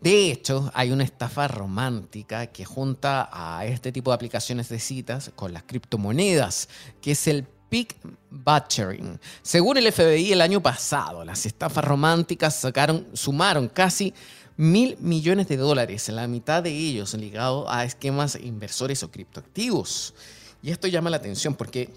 [0.00, 5.32] De hecho, hay una estafa romántica que junta a este tipo de aplicaciones de citas
[5.34, 6.68] con las criptomonedas,
[7.00, 7.96] que es el Peak
[8.30, 9.18] Butchering.
[9.42, 12.66] Según el FBI, el año pasado, las estafas románticas
[13.12, 14.14] sumaron casi
[14.56, 20.14] mil millones de dólares, la mitad de ellos ligados a esquemas inversores o criptoactivos.
[20.62, 21.90] Y esto llama la atención porque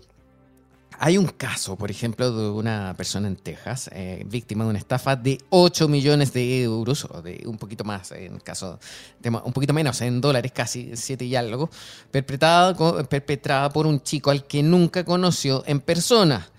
[1.03, 5.15] hay un caso, por ejemplo, de una persona en Texas, eh, víctima de una estafa
[5.15, 8.79] de 8 millones de euros, o de un poquito más, en caso,
[9.19, 11.71] de, un poquito menos, en dólares, casi 7 y algo,
[12.11, 16.50] perpetrada, perpetrada por un chico al que nunca conoció en persona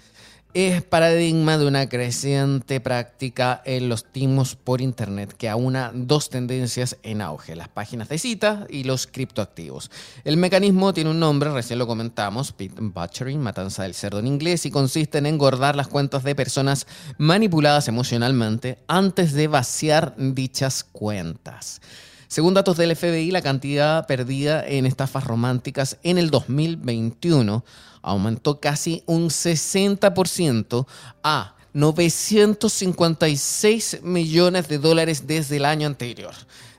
[0.54, 6.98] es paradigma de una creciente práctica en los timos por Internet que aúna dos tendencias
[7.02, 9.90] en auge, las páginas de cita y los criptoactivos.
[10.24, 14.66] El mecanismo tiene un nombre, recién lo comentamos, pit butchering, matanza del cerdo en inglés,
[14.66, 16.86] y consiste en engordar las cuentas de personas
[17.16, 21.80] manipuladas emocionalmente antes de vaciar dichas cuentas.
[22.28, 27.64] Según datos del FBI, la cantidad perdida en estafas románticas en el 2021
[28.02, 30.86] aumentó casi un 60%
[31.22, 36.34] a 956 millones de dólares desde el año anterior.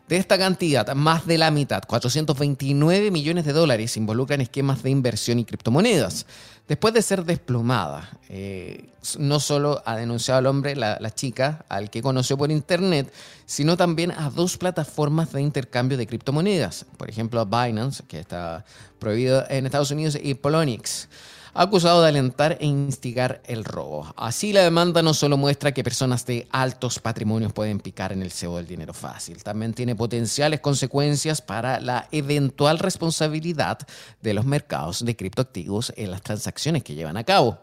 [0.07, 5.39] De esta cantidad, más de la mitad, 429 millones de dólares, involucran esquemas de inversión
[5.39, 6.25] y criptomonedas.
[6.67, 12.01] Después de ser desplomada, eh, no solo ha denunciado al hombre, la, chica, al que
[12.01, 13.11] conoció por internet,
[13.45, 16.85] sino también a dos plataformas de intercambio de criptomonedas.
[16.97, 18.63] Por ejemplo, Binance, que está
[18.97, 21.09] prohibido en Estados Unidos, y Polonix
[21.53, 24.13] acusado de alentar e instigar el robo.
[24.17, 28.31] Así la demanda no solo muestra que personas de altos patrimonios pueden picar en el
[28.31, 33.79] cebo del dinero fácil, también tiene potenciales consecuencias para la eventual responsabilidad
[34.21, 37.59] de los mercados de criptoactivos en las transacciones que llevan a cabo.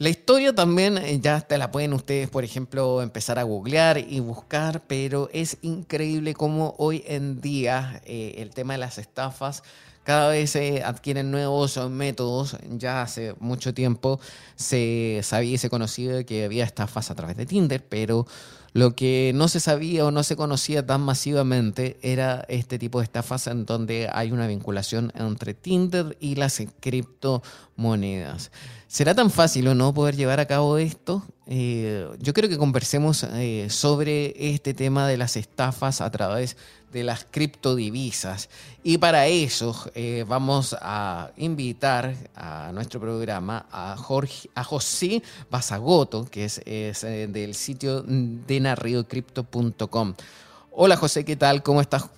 [0.00, 4.20] La historia también eh, ya te la pueden ustedes, por ejemplo, empezar a googlear y
[4.20, 9.62] buscar, pero es increíble cómo hoy en día eh, el tema de las estafas
[10.10, 12.56] cada vez se adquieren nuevos métodos.
[12.68, 14.18] Ya hace mucho tiempo
[14.56, 18.26] se sabía y se conocía que había estafas a través de Tinder, pero
[18.72, 23.04] lo que no se sabía o no se conocía tan masivamente era este tipo de
[23.04, 28.50] estafas en donde hay una vinculación entre Tinder y las criptomonedas.
[28.88, 31.24] ¿Será tan fácil o no poder llevar a cabo esto?
[31.46, 36.60] Eh, yo creo que conversemos eh, sobre este tema de las estafas a través de
[36.92, 38.48] las criptodivisas.
[38.82, 46.24] Y para eso eh, vamos a invitar a nuestro programa a, Jorge, a José Basagoto,
[46.30, 50.14] que es, del sitio denarriocrypto.com.
[50.72, 51.62] Hola José, ¿qué tal?
[51.62, 52.10] ¿Cómo estás?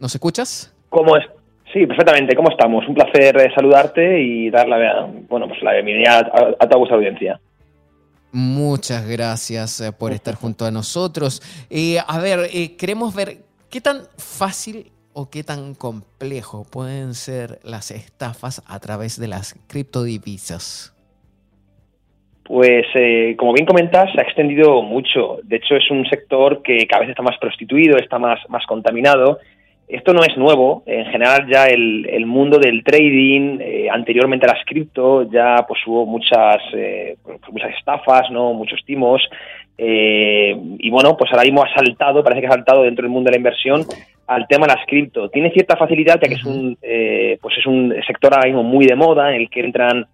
[0.00, 0.74] ¿Nos escuchas?
[0.88, 1.24] ¿Cómo es?
[1.72, 2.34] Sí, perfectamente.
[2.34, 2.86] ¿Cómo estamos?
[2.88, 7.40] Un placer eh, saludarte y dar la, bueno, pues la bienvenida a, toda vuestra audiencia.
[8.32, 11.40] Muchas gracias eh, por estar junto a nosotros.
[11.70, 13.38] Eh, a ver, queremos ver
[13.70, 19.54] qué tan fácil o qué tan complejo pueden ser las estafas a través de las
[19.68, 20.94] criptodivisas.
[22.44, 22.84] Pues,
[23.36, 25.38] como bien comentas, se ha extendido mucho.
[25.44, 29.38] De hecho, es un sector que cada vez está más prostituido, está más, más contaminado
[29.90, 34.64] esto no es nuevo, en general ya el, mundo del trading, eh, anteriormente a las
[34.64, 37.16] cripto, ya pues hubo muchas, eh,
[37.50, 38.52] muchas estafas, ¿no?
[38.52, 39.22] muchos timos,
[39.76, 43.28] eh, y bueno, pues ahora mismo ha saltado, parece que ha saltado dentro del mundo
[43.28, 43.84] de la inversión
[44.26, 45.28] al tema de las cripto.
[45.28, 46.76] Tiene cierta facilidad ya que es un,
[47.40, 50.06] pues es un sector ahora mismo muy de moda, en el que entran,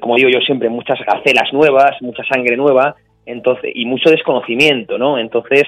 [0.00, 5.18] como digo yo siempre, muchas gacelas nuevas, mucha sangre nueva, entonces, y mucho desconocimiento, ¿no?
[5.18, 5.64] Entonces,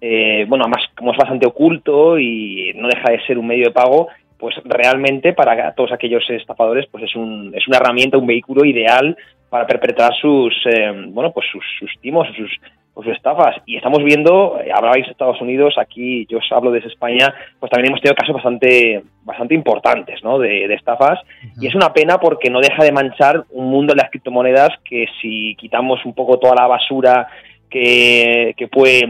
[0.00, 3.72] eh, bueno, además como es bastante oculto y no deja de ser un medio de
[3.72, 8.64] pago, pues realmente para todos aquellos estafadores pues es, un, es una herramienta, un vehículo
[8.64, 9.16] ideal
[9.48, 12.50] para perpetrar sus, eh, bueno, pues sus, sus timos, sus,
[12.94, 13.56] o sus estafas.
[13.64, 17.70] Y estamos viendo, eh, hablabais de Estados Unidos, aquí yo os hablo desde España, pues
[17.70, 20.38] también hemos tenido casos bastante, bastante importantes ¿no?
[20.38, 21.20] de, estafas.
[21.60, 25.06] Y es una pena porque no deja de manchar un mundo de las criptomonedas que
[25.20, 27.28] si quitamos un poco toda la basura
[27.70, 29.06] que, que puede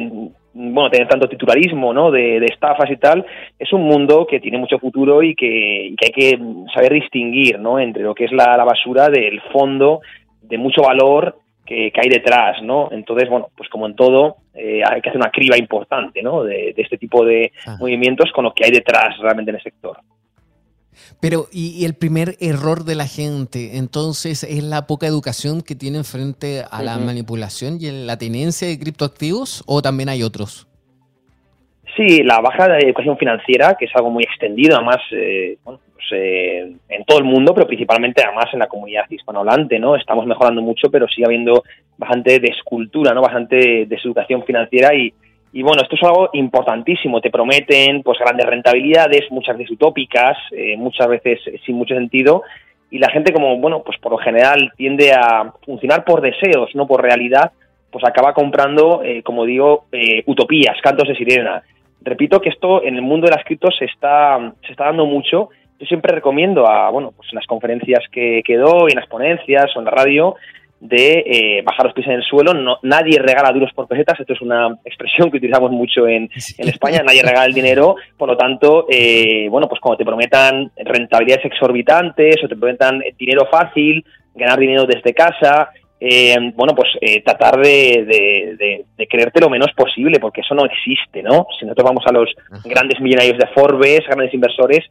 [0.58, 2.10] bueno, tener tanto titularismo, ¿no?
[2.10, 3.26] De, estafas y tal,
[3.58, 6.38] es un mundo que tiene mucho futuro y que, hay que
[6.74, 7.78] saber distinguir, ¿no?
[7.78, 10.00] Entre lo que es la, basura del fondo
[10.40, 11.36] de mucho valor
[11.66, 12.88] que, hay detrás, ¿no?
[12.90, 16.42] Entonces, bueno, pues como en todo, eh, hay que hacer una criba importante, ¿no?
[16.42, 17.76] De, este tipo de ah.
[17.78, 19.98] movimientos con lo que hay detrás realmente en el sector.
[21.20, 23.76] Pero, ¿y, el primer error de la gente?
[23.76, 28.78] Entonces, ¿es la poca educación que tienen frente a la manipulación y la tenencia de
[28.78, 30.66] criptoactivos o también hay otros?
[31.96, 35.78] Sí, la baja de educación financiera, que es algo muy extendido, además, eh, pues,
[36.12, 39.96] eh, en todo el mundo, pero principalmente además en la comunidad hispanohablante, ¿no?
[39.96, 41.64] Estamos mejorando mucho, pero sigue habiendo
[41.96, 43.22] bastante descultura, ¿no?
[43.22, 45.14] Bastante deseducación financiera y,
[45.56, 47.22] y bueno, esto es algo importantísimo.
[47.22, 52.42] Te prometen pues grandes rentabilidades, muchas veces utópicas, eh, muchas veces sin mucho sentido.
[52.90, 56.86] Y la gente, como bueno, pues por lo general tiende a funcionar por deseos, no
[56.86, 57.52] por realidad,
[57.90, 61.62] pues acaba comprando, eh, como digo, eh, utopías, cantos de sirena.
[62.02, 65.48] Repito que esto en el mundo de las criptos se está, se está dando mucho.
[65.80, 69.78] Yo siempre recomiendo a, bueno, pues en las conferencias que doy, en las ponencias o
[69.78, 70.36] en la radio,
[70.80, 72.52] de eh, bajar los pies en el suelo.
[72.54, 76.68] No, nadie regala duros por pesetas, esto es una expresión que utilizamos mucho en, en
[76.68, 81.46] España, nadie regala el dinero, por lo tanto, eh, bueno, pues cuando te prometan rentabilidades
[81.46, 84.04] exorbitantes o te prometan dinero fácil,
[84.34, 86.88] ganar dinero desde casa, eh, bueno, pues
[87.24, 91.46] tratar de, de, creerte lo menos posible, porque eso no existe, ¿no?
[91.58, 92.28] Si nosotros vamos a los
[92.64, 94.84] grandes millonarios de Forbes, grandes inversores,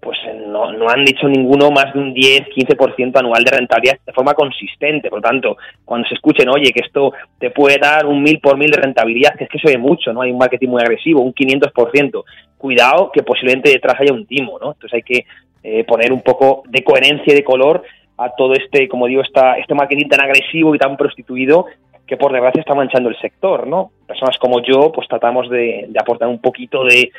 [0.00, 4.12] pues no, no han dicho ninguno más de un 10, 15% anual de rentabilidad de
[4.12, 5.10] forma consistente.
[5.10, 8.56] Por lo tanto, cuando se escuchen, oye, que esto te puede dar un mil por
[8.56, 10.22] mil de rentabilidad, que es que se ve mucho, ¿no?
[10.22, 12.24] Hay un marketing muy agresivo, un 500%.
[12.56, 14.72] Cuidado que posiblemente detrás haya un timo, ¿no?
[14.72, 15.26] Entonces hay que
[15.62, 17.82] eh, poner un poco de coherencia y de color
[18.16, 21.66] a todo este, como digo, esta, este marketing tan agresivo y tan prostituido
[22.10, 23.92] que por desgracia está manchando el sector, ¿no?
[24.04, 27.12] Personas como yo, pues tratamos de, aportar un poquito de,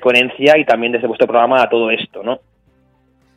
[0.00, 2.40] coherencia y también desde vuestro programa a todo esto, ¿no?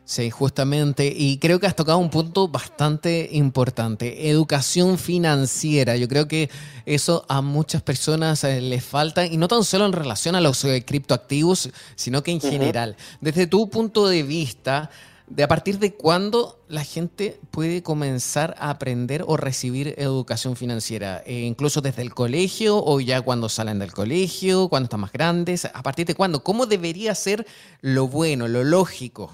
[0.04, 1.12] Sí, justamente.
[1.14, 4.30] Y creo que has tocado un punto bastante importante.
[4.30, 5.96] Educación financiera.
[5.96, 6.48] Yo creo que
[6.86, 10.64] eso a muchas personas eh, les falta, y no tan solo en relación a los
[10.64, 12.96] eh, criptoactivos, sino que en general.
[13.20, 14.88] Desde tu punto de vista,
[15.34, 21.22] de a partir de cuándo la gente puede comenzar a aprender o recibir educación financiera,
[21.26, 25.64] eh, incluso desde el colegio o ya cuando salen del colegio, cuando están más grandes,
[25.64, 27.46] a partir de cuándo, cómo debería ser
[27.80, 29.30] lo bueno, lo lógico.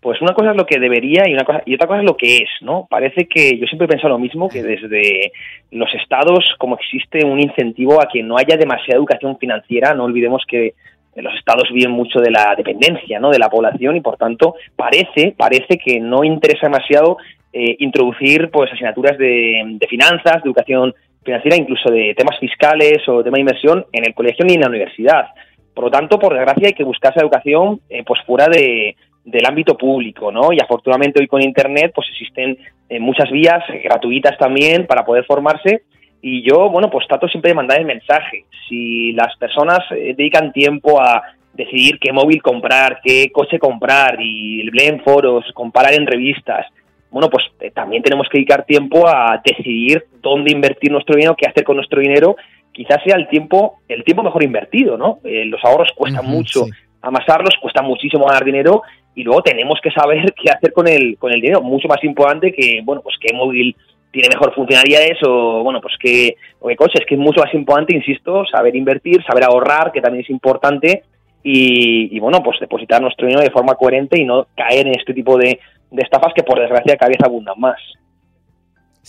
[0.00, 2.16] Pues una cosa es lo que debería y, una cosa, y otra cosa es lo
[2.16, 2.86] que es, ¿no?
[2.90, 5.32] Parece que yo siempre he pensado lo mismo, que desde
[5.70, 10.42] los estados, como existe un incentivo a que no haya demasiada educación financiera, no olvidemos
[10.46, 10.74] que
[11.22, 13.30] los estados viven mucho de la dependencia ¿no?
[13.30, 17.18] de la población y por tanto parece parece que no interesa demasiado
[17.52, 20.94] eh, introducir pues asignaturas de, finanzas de educación
[21.24, 24.68] financiera incluso de temas fiscales o tema de inversión en el colegio ni en la
[24.68, 25.26] universidad
[25.74, 29.46] por lo tanto por desgracia hay que buscar esa educación eh, pues fuera de, del
[29.46, 32.56] ámbito público no y afortunadamente hoy con internet pues existen
[32.88, 35.82] eh, muchas vías gratuitas también para poder formarse
[36.22, 38.44] y yo, bueno, pues trato siempre de mandar el mensaje.
[38.68, 41.22] Si las personas eh, dedican tiempo a
[41.54, 46.66] decidir qué móvil comprar, qué coche comprar y leen en foros, comparar en revistas,
[47.10, 51.48] bueno, pues eh, también tenemos que dedicar tiempo a decidir dónde invertir nuestro dinero, qué
[51.48, 52.36] hacer con nuestro dinero.
[52.72, 55.18] Quizás sea el tiempo, el tiempo mejor invertido, ¿no?
[55.24, 56.66] Eh, los ahorros cuestan mucho
[57.02, 58.82] amasarlos, cuesta muchísimo ganar dinero
[59.14, 61.62] y luego tenemos que saber qué hacer con el, con el dinero.
[61.62, 63.74] Mucho más importante que, bueno, pues qué móvil
[64.10, 67.94] tiene mejor funcionalidades o, bueno, pues que, o que coches, que es mucho más importante,
[67.94, 71.04] insisto, saber invertir, saber ahorrar, que también es importante,
[71.42, 75.38] y, bueno, pues depositar nuestro dinero de forma coherente y no caer en este tipo
[75.38, 75.58] de,
[75.90, 77.78] de estafas que por desgracia cada vez abundan más.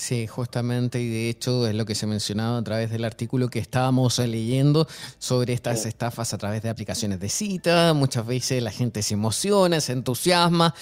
[0.02, 3.60] Sí, justamente, y de hecho es lo que se mencionaba a través del artículo que
[3.60, 4.88] estábamos leyendo
[5.20, 7.94] sobre estas estafas a través de aplicaciones de cita.
[7.94, 10.74] Muchas veces la gente se emociona, se entusiasma,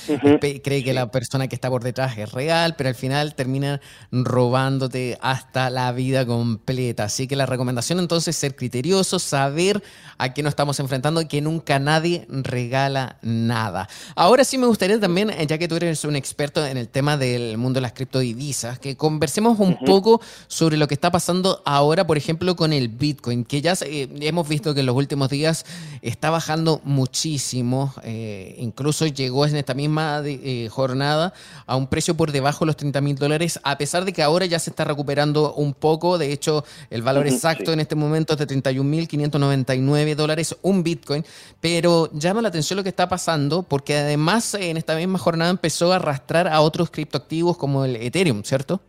[0.64, 5.18] cree que la persona que está por detrás es real, pero al final termina robándote
[5.20, 7.04] hasta la vida completa.
[7.04, 9.84] Así que la recomendación entonces es ser criterioso, saber
[10.18, 13.90] a qué nos estamos enfrentando y que nunca nadie regala nada.
[14.16, 17.58] Ahora sí me gustaría también, ya que tú eres un experto en el tema del
[17.58, 22.16] mundo de las criptodivisas, que conversemos un poco sobre lo que está pasando ahora, por
[22.16, 25.66] ejemplo, con el Bitcoin, que ya hemos visto que en los últimos días
[26.04, 31.34] está bajando muchísimo, eh, incluso llegó en esta misma eh, jornada
[31.66, 34.46] a un precio por debajo de los 30 mil dólares, a pesar de que ahora
[34.46, 38.40] ya se está recuperando un poco, de hecho el valor exacto en este momento es
[38.40, 41.26] de 31 mil 599 dólares un Bitcoin,
[41.60, 45.92] pero llama la atención lo que está pasando porque además en esta misma jornada empezó
[45.92, 48.82] a arrastrar a otros criptoactivos como el Ethereum, ¿cierto?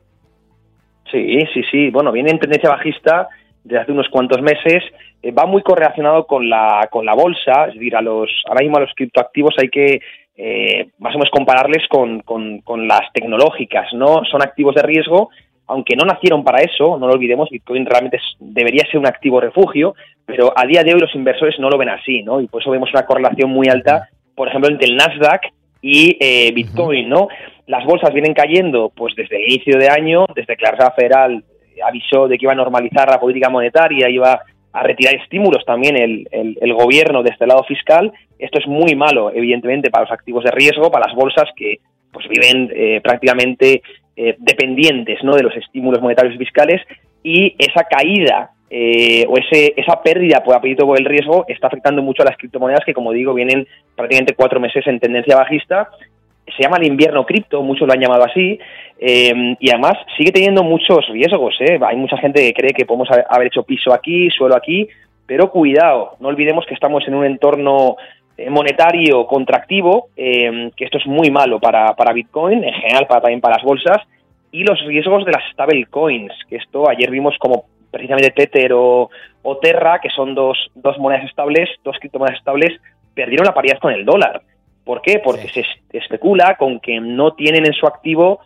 [1.11, 1.91] Sí, sí, sí.
[1.91, 3.29] Bueno, viene en tendencia bajista
[3.65, 4.83] desde hace unos cuantos meses.
[5.23, 8.79] Eh, va muy correlacionado con la, con la bolsa, es decir, a los, ahora mismo
[8.79, 10.01] a los criptoactivos hay que
[10.37, 14.23] eh, más o menos compararles con, con, con, las tecnológicas, ¿no?
[14.31, 15.29] Son activos de riesgo,
[15.67, 19.95] aunque no nacieron para eso, no lo olvidemos, Bitcoin realmente debería ser un activo refugio,
[20.25, 22.41] pero a día de hoy los inversores no lo ven así, ¿no?
[22.41, 25.43] Y por eso vemos una correlación muy alta, por ejemplo, entre el Nasdaq
[25.83, 27.29] y eh, Bitcoin, ¿no?
[27.67, 31.45] Las bolsas vienen cayendo pues desde el inicio de año, desde que la Reserva Federal
[31.87, 34.41] avisó de que iba a normalizar la política monetaria, iba
[34.73, 38.13] a retirar estímulos también el, el, gobierno de este lado fiscal.
[38.39, 41.81] Esto es muy malo, evidentemente, para los activos de riesgo, para las bolsas que
[42.13, 43.83] pues viven eh, prácticamente
[44.17, 45.35] eh, dependientes ¿no?
[45.35, 46.83] de los estímulos monetarios y fiscales
[47.23, 52.03] y esa caída eh, o ese, esa pérdida por apetito por el riesgo está afectando
[52.03, 53.67] mucho a las criptomonedas que, como digo, vienen
[53.97, 55.91] prácticamente cuatro meses en tendencia bajista.
[56.57, 58.61] Se llama el invierno cripto, muchos lo han llamado así,
[58.99, 61.57] eh, y además sigue teniendo muchos riesgos.
[61.61, 61.81] ¿eh?
[61.85, 64.89] Hay mucha gente que cree que podemos haber hecho piso aquí, suelo aquí,
[65.27, 67.97] pero cuidado, no olvidemos que estamos en un entorno
[68.49, 73.57] monetario contractivo, que esto es muy malo para, para Bitcoin, en general para, también para
[73.57, 73.99] las bolsas,
[74.51, 79.11] y los riesgos de las stablecoins, que esto ayer vimos como precisamente Tether o,
[79.61, 82.81] Terra, que son dos, dos monedas estables, dos criptomonedas estables,
[83.15, 84.43] perdieron la paridad con el dólar.
[84.85, 85.21] ¿Por qué?
[85.23, 88.41] Porque se especula con que no tienen en su activo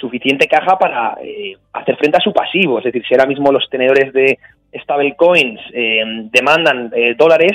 [0.00, 2.78] suficiente caja para eh, hacer frente a su pasivo.
[2.78, 4.38] Es decir, si ahora mismo los tenedores de
[4.82, 7.52] stablecoins eh, demandan eh, dólares,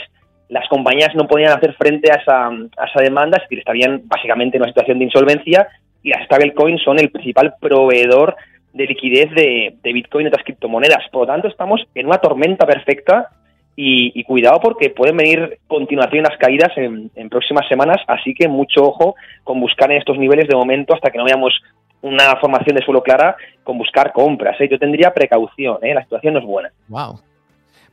[0.50, 4.58] las compañías no podían hacer frente a esa, a esa demanda, es decir, estarían básicamente
[4.58, 5.68] en una situación de insolvencia
[6.04, 8.36] y las stablecoins son el principal proveedor
[8.76, 11.08] de liquidez de, Bitcoin y otras criptomonedas.
[11.10, 13.30] Por lo tanto, estamos en una tormenta perfecta
[13.78, 19.16] y, cuidado porque pueden venir continuación las caídas en, próximas semanas, así que mucho ojo
[19.44, 21.54] con buscar en estos niveles de momento hasta que no veamos
[22.02, 24.60] una formación de suelo clara con buscar compras.
[24.60, 24.68] ¿eh?
[24.70, 25.94] Yo tendría precaución, ¿eh?
[25.94, 26.72] la situación no es buena.
[26.90, 27.20] Wow.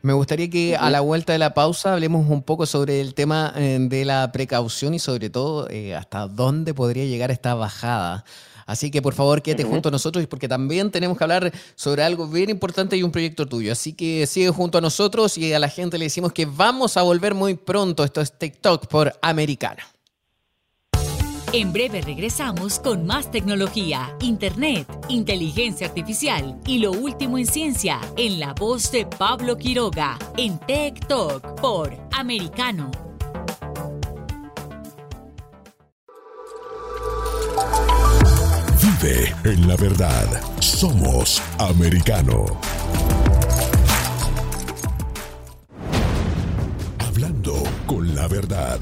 [0.03, 3.53] Me gustaría que a la vuelta de la pausa hablemos un poco sobre el tema
[3.57, 8.25] eh, de la precaución y sobre todo hasta dónde podría llegar esta bajada.
[8.73, 12.27] Así que por favor quédate junto a nosotros porque también tenemos que hablar sobre algo
[12.27, 13.71] bien importante y un proyecto tuyo.
[13.71, 17.03] Así que sigue junto a nosotros y a la gente le decimos que vamos a
[17.03, 18.03] volver muy pronto.
[18.03, 19.87] Esto es TikTok por Americana.
[21.53, 28.41] En breve regresamos con más tecnología, internet, inteligencia artificial y lo último en ciencia en
[28.41, 33.12] la voz de Pablo Quiroga en Tech Talk por Americano.
[39.05, 40.27] En la verdad.
[40.61, 42.45] Somos americano.
[47.01, 48.79] Hablando con la verdad.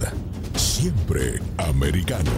[0.55, 2.31] Siempre americano.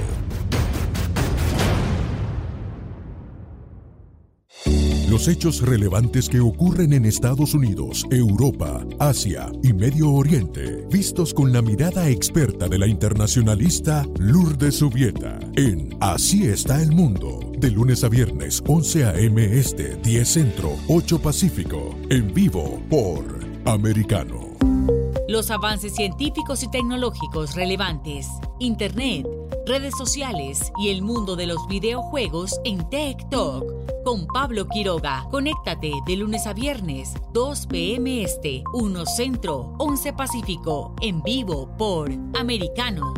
[5.10, 11.52] Los hechos relevantes que ocurren en Estados Unidos, Europa, Asia y Medio Oriente, vistos con
[11.52, 18.02] la mirada experta de la internacionalista Lourdes Subieta, en Así está el mundo de lunes
[18.02, 19.58] a viernes, 11 a.m.
[19.58, 21.94] Este, 10 Centro, 8 Pacífico.
[22.10, 23.24] En vivo por
[23.64, 24.48] Americano.
[25.28, 28.26] Los avances científicos y tecnológicos relevantes,
[28.58, 29.26] Internet,
[29.64, 33.64] redes sociales y el mundo de los videojuegos en Tech Talk.
[34.04, 38.24] Con Pablo Quiroga, conéctate de lunes a viernes, 2 p.m.
[38.24, 43.14] Este, 1 Centro, 11 Pacífico, en vivo por Americano.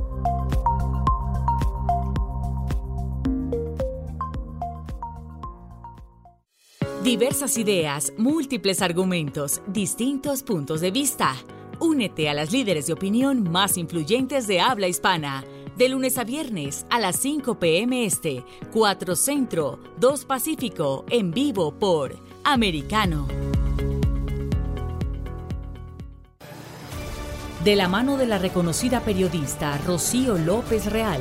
[7.04, 11.36] Diversas ideas, múltiples argumentos, distintos puntos de vista.
[11.78, 15.44] Únete a las líderes de opinión más influyentes de habla hispana.
[15.76, 18.06] De lunes a viernes a las 5 p.m.
[18.06, 18.42] Este,
[18.72, 23.28] 4 Centro, 2 Pacífico, en vivo por Americano.
[27.64, 31.20] De la mano de la reconocida periodista Rocío López Real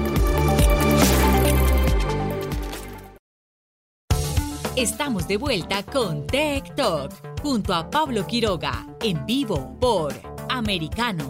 [4.77, 7.11] Estamos de vuelta con Tech Talk
[7.41, 10.13] junto a Pablo Quiroga en vivo por
[10.49, 11.29] Americano.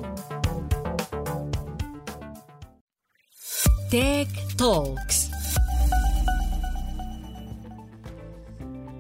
[3.90, 5.32] Tech Talks.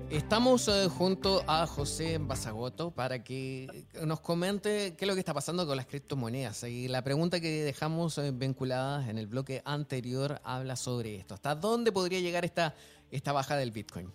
[0.10, 5.36] Estamos eh, junto a José Basagoto para que nos comente qué es lo que está
[5.36, 6.64] pasando con las criptomonedas.
[6.64, 11.36] Y la pregunta que dejamos eh, vinculada en el bloque anterior habla sobre esto.
[11.36, 12.74] ¿Hasta dónde podría llegar esta,
[13.12, 14.12] esta baja del Bitcoin?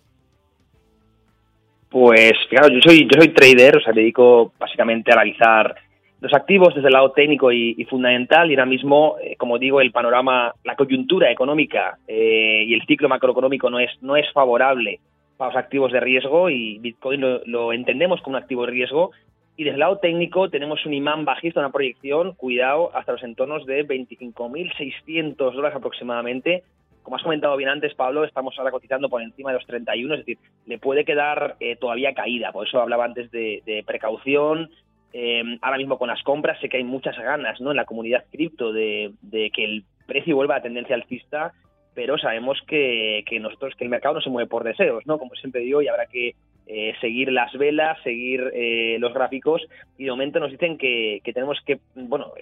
[1.89, 5.75] Pues, claro, yo soy, yo soy trader, o sea, me dedico básicamente a analizar
[6.19, 9.91] los activos desde el lado técnico y, fundamental y ahora mismo, eh, como digo, el
[9.91, 14.99] panorama, la coyuntura económica y el ciclo macroeconómico no es, no es favorable
[15.37, 19.11] para los activos de riesgo y Bitcoin lo, entendemos como un activo de riesgo.
[19.55, 23.65] Y desde el lado técnico tenemos un imán bajista, una proyección, cuidado, hasta los entornos
[23.65, 26.63] de 25.600 dólares aproximadamente.
[27.07, 30.19] Como has comentado bien antes, Pablo, estamos ahora cotizando por encima de los 31, es
[30.19, 32.51] decir, le puede quedar eh, todavía caída.
[32.51, 34.69] Por eso hablaba antes de, precaución.
[35.13, 37.71] Eh, ahora mismo con las compras sé que hay muchas ganas ¿no?
[37.71, 41.53] en la comunidad cripto de, que el precio vuelva a tendencia alcista
[41.93, 45.17] pero sabemos que, nosotros, que el mercado no se mueve por deseos, ¿no?
[45.17, 46.35] Como siempre digo, y habrá que
[46.67, 49.65] eh, seguir las velas, seguir eh, los gráficos,
[49.97, 52.33] y de momento nos dicen que, tenemos que, bueno,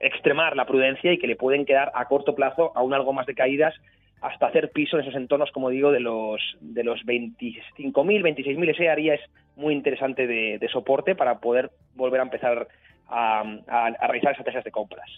[0.00, 3.34] extremar la prudencia y que le pueden quedar a corto plazo aún algo más de
[3.34, 3.74] caídas
[4.20, 8.70] hasta hacer piso en esos entornos, como digo, de los de los 25.000, 26.000.
[8.70, 9.20] Ese área es
[9.56, 12.68] muy interesante de, soporte para poder volver a empezar
[13.08, 15.08] a, a realizar estrategias de compras.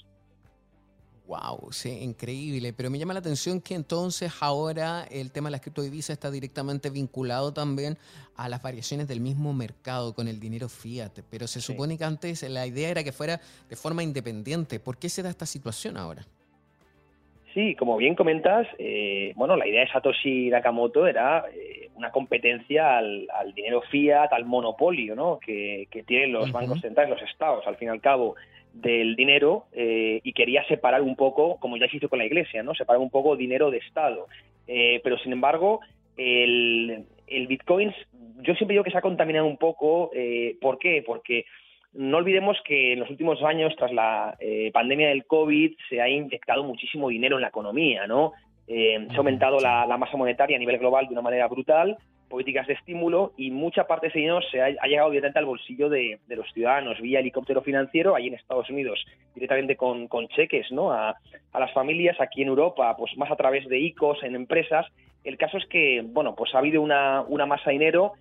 [1.31, 2.73] Wow, sí, increíble.
[2.77, 6.91] Pero me llama la atención que entonces ahora el tema de las criptodivisas está directamente
[6.91, 7.97] vinculado también
[8.37, 11.21] a las variaciones del mismo mercado con el dinero fiat.
[11.31, 14.81] Pero se supone que antes la idea era que fuera de forma independiente.
[14.81, 16.23] ¿Por qué se da esta situación ahora?
[17.55, 22.99] Sí, como bien comentas, eh, bueno, la idea de Satoshi Nakamoto era eh, una competencia
[22.99, 25.39] al, dinero fiat, al monopolio, ¿no?
[25.39, 28.35] Que, tienen los bancos centrales, los estados, al fin y al cabo
[28.73, 32.63] del dinero eh, y quería separar un poco, como ya se hizo con la Iglesia,
[32.63, 32.75] ¿no?
[32.75, 34.27] Separar un poco dinero de Estado.
[34.67, 35.81] Eh, pero sin embargo,
[36.17, 37.93] el, el Bitcoin,
[38.43, 40.11] yo siempre digo que se ha contaminado un poco.
[40.15, 41.03] Eh, ¿Por qué?
[41.05, 41.45] Porque
[41.93, 44.39] no olvidemos que en los últimos años, tras la
[44.73, 48.33] pandemia del COVID, se ha inyectado muchísimo dinero en la economía, ¿no?
[48.77, 51.97] Se ha aumentado la, la masa monetaria a nivel global de una manera brutal
[52.31, 55.91] políticas de estímulo y mucha parte de ese dinero se ha, llegado directamente al bolsillo
[55.91, 59.05] de, los ciudadanos vía helicóptero financiero, ahí en Estados Unidos
[59.35, 60.93] directamente con, cheques ¿no?
[60.93, 61.17] A,
[61.53, 64.87] las familias, aquí en Europa pues más a través de ICOs en empresas.
[65.25, 68.13] El caso es que bueno pues ha habido una, una masa de dinero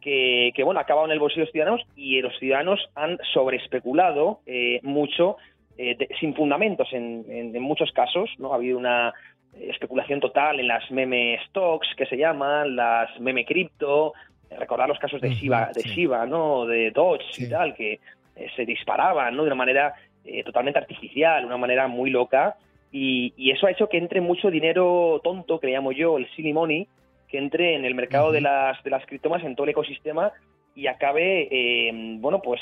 [0.00, 3.18] que, que, bueno ha acabado en el bolsillo de los ciudadanos y los ciudadanos han
[3.34, 5.36] sobreespeculado eh, mucho
[5.76, 8.52] eh, sin fundamentos en, en, muchos casos, ¿no?
[8.52, 9.12] Ha habido una,
[9.60, 14.12] especulación total en las meme stocks que se llaman, las meme cripto,
[14.58, 16.66] recordar los casos de Shiba, de Shiba, ¿no?
[16.66, 18.00] De Doge y tal, que
[18.36, 19.42] eh, se disparaban, ¿no?
[19.42, 19.94] De una manera
[20.24, 22.56] eh, totalmente artificial, una manera muy loca.
[22.92, 26.52] Y, eso ha hecho que entre mucho dinero tonto, que le llamo yo el silly
[26.52, 26.86] money,
[27.28, 30.32] que entre en el mercado de las de las criptomas, en todo el ecosistema
[30.74, 32.60] y acabe, eh, bueno, pues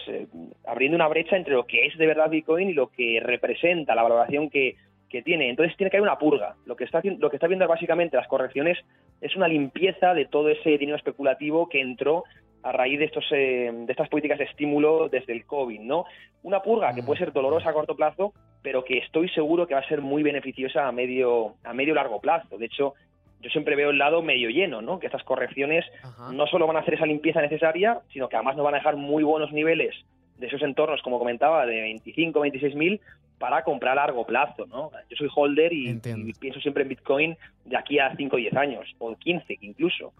[0.67, 4.05] abriendo una brecha entre lo que es de verdad Bitcoin y lo que representa la
[4.05, 4.77] valoración que
[5.15, 5.49] que tiene.
[5.49, 6.57] Entonces tiene que haber una purga.
[6.67, 8.77] Lo que está, lo que está viendo básicamente las correcciones
[9.21, 12.25] es una limpieza de todo ese dinero especulativo que entró
[12.65, 16.07] a raíz de, estos, eh, de estas políticas de estímulo desde el COVID, ¿no?
[16.43, 19.81] Una purga que puede ser dolorosa a corto plazo, pero que estoy seguro que va
[19.81, 22.59] a ser muy beneficiosa a medio a medio largo plazo.
[22.59, 22.95] De hecho,
[23.41, 24.99] yo siempre veo el lado medio lleno, ¿no?
[24.99, 25.85] Que estas correcciones
[26.33, 28.97] no solo van a hacer esa limpieza necesaria, sino que además nos van a dejar
[28.97, 29.95] muy buenos niveles
[30.39, 33.01] de esos entornos, como comentaba, de 25, 26 mil
[33.45, 34.91] para comprar a largo plazo, ¿no?
[35.11, 35.93] Yo soy holder y,
[36.41, 37.37] pienso siempre en Bitcoin
[37.67, 40.15] de aquí a 5 o 10 años, o 15 incluso.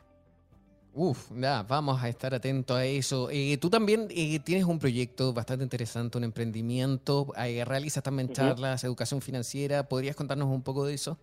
[0.93, 3.31] Uf, ya, vamos a estar atentos a eso.
[3.33, 8.85] Eh, tú también eh, tienes un proyecto bastante interesante, un emprendimiento, eh, realizas también charlas,
[8.85, 9.89] educación financiera.
[9.89, 11.19] ¿Podrías contarnos un poco de eso?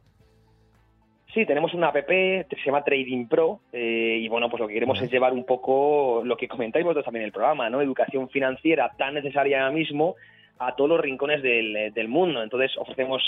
[1.36, 4.74] Sí, tenemos una app que se llama Trading Pro eh, y bueno, pues lo que
[4.74, 7.80] queremos es llevar un poco lo que comentáis vosotros también en el programa, ¿no?
[7.80, 10.16] Educación financiera tan necesaria ahora mismo
[10.62, 12.44] a todos los rincones del, del mundo.
[12.44, 13.22] Entonces ofrecemos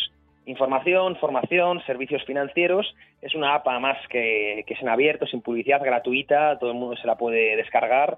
[0.45, 2.95] información, formación, servicios financieros.
[3.21, 6.95] Es una app más que, que es en abierto, sin publicidad, gratuita, todo el mundo
[6.95, 8.17] se la puede descargar.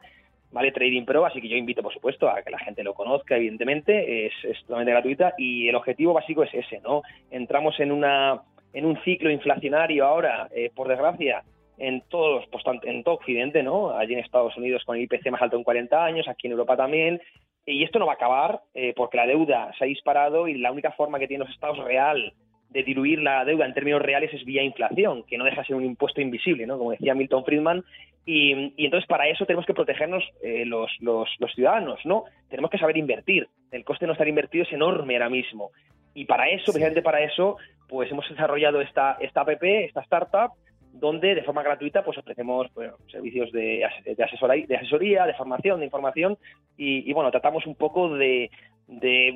[0.51, 3.35] Vale, Trading Pro, así que yo invito, por supuesto, a que la gente lo conozca,
[3.35, 7.01] evidentemente, es, es totalmente gratuita y el objetivo básico es ese, ¿no?
[7.29, 8.41] Entramos en una
[8.73, 11.43] en un ciclo inflacionario ahora, eh, por desgracia,
[11.77, 13.91] en todos pues, en todo Occidente, ¿no?
[13.97, 16.77] Allí en Estados Unidos con el IPC más alto en 40 años, aquí en Europa
[16.77, 17.21] también.
[17.65, 20.71] Y esto no va a acabar eh, porque la deuda se ha disparado y la
[20.71, 22.33] única forma que tienen los estados real
[22.69, 25.75] de diluir la deuda en términos reales es vía inflación, que no deja de ser
[25.75, 26.77] un impuesto invisible, ¿no?
[26.77, 27.83] Como decía Milton Friedman.
[28.25, 32.25] Y, entonces para eso tenemos que protegernos eh, los, los, los, ciudadanos, ¿no?
[32.49, 33.47] Tenemos que saber invertir.
[33.71, 35.71] El coste de no estar invertido es enorme ahora mismo.
[36.13, 37.57] Y para eso, precisamente para eso,
[37.87, 40.51] pues hemos desarrollado esta, esta app, esta startup,
[40.99, 42.67] donde de forma gratuita pues ofrecemos
[43.11, 46.37] servicios de, de, asesoría, de asesoría, de formación, de información
[46.77, 48.49] y, bueno, tratamos un poco de,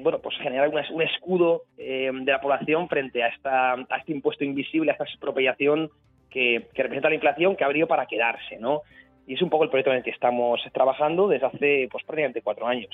[0.02, 4.44] bueno, pues generar un escudo eh, de la población frente a, esta, a este impuesto
[4.44, 5.90] invisible, a esta expropiación
[6.30, 8.82] que, representa la inflación que ha venido para quedarse, ¿no?
[9.28, 12.42] Y es un poco el proyecto en el que estamos trabajando desde hace pues prácticamente
[12.42, 12.90] cuatro años.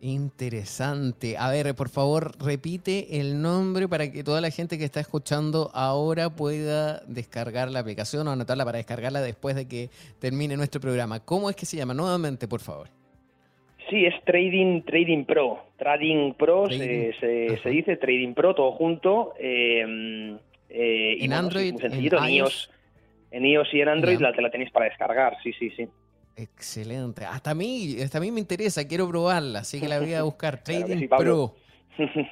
[0.00, 1.36] Interesante.
[1.36, 5.70] A ver, por favor, repite el nombre para que toda la gente que está escuchando
[5.74, 9.90] ahora pueda descargar la aplicación o anotarla para descargarla después de que
[10.20, 11.18] termine nuestro programa.
[11.24, 11.94] ¿Cómo es que se llama?
[11.94, 12.88] Nuevamente, por favor.
[13.90, 15.64] Sí, es Trading, Trading Pro.
[15.78, 19.34] Trading Pro Se, se, dice Trading Pro, todo junto.
[19.40, 20.36] Eh,
[20.68, 22.70] eh, en Android, en, iOS.
[23.32, 25.88] en iOS y en Android la, te la tenéis para descargar, sí, sí, sí.
[26.38, 27.24] Excelente.
[27.24, 30.22] Hasta a mí, hasta a mí me interesa, quiero probarla, así que la voy a
[30.22, 30.58] buscar.
[30.62, 31.54] Trading Pro.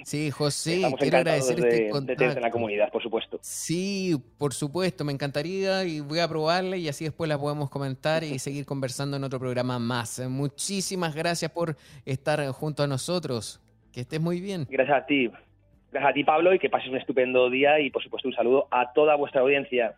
[0.05, 2.23] Sí, José, quiero agradecer este contacto.
[2.23, 3.41] De la comunidad, por supuesto.
[3.43, 8.23] Sí, por supuesto, me encantaría y voy a probarla y así después la podemos comentar
[8.23, 10.21] y seguir conversando en otro programa más.
[10.29, 13.61] Muchísimas gracias por estar junto a nosotros.
[13.93, 14.69] Que estés muy bien.
[14.71, 15.33] Gracias a ti.
[15.91, 18.69] Gracias a ti, Pablo, y que pases un estupendo día y, por supuesto, un saludo
[18.71, 19.97] a toda vuestra audiencia.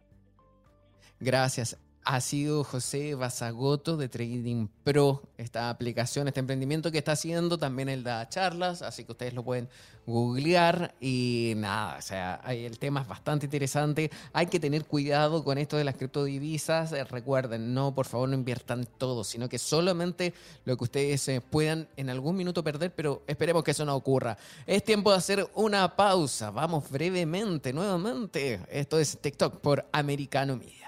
[1.20, 1.78] Gracias
[2.08, 7.58] ha sido José Basagoto de Trading Pro, esta aplicación, este emprendimiento que está haciendo.
[7.58, 9.68] También él da charlas, así que ustedes lo pueden
[10.06, 10.94] googlear.
[11.02, 14.10] Y nada, o sea, el tema es bastante interesante.
[14.32, 16.92] Hay que tener cuidado con esto de las criptodivisas.
[16.92, 20.32] Eh, recuerden, no, por favor, no inviertan todo, sino que solamente
[20.64, 24.38] lo que ustedes eh, puedan en algún minuto perder, pero esperemos que eso no ocurra.
[24.66, 26.52] Es tiempo de hacer una pausa.
[26.52, 28.60] Vamos brevemente, nuevamente.
[28.70, 30.87] Esto es TikTok por Americano Media.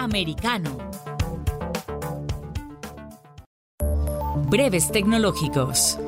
[0.00, 0.78] Americano.
[4.48, 5.98] Breves tecnológicos.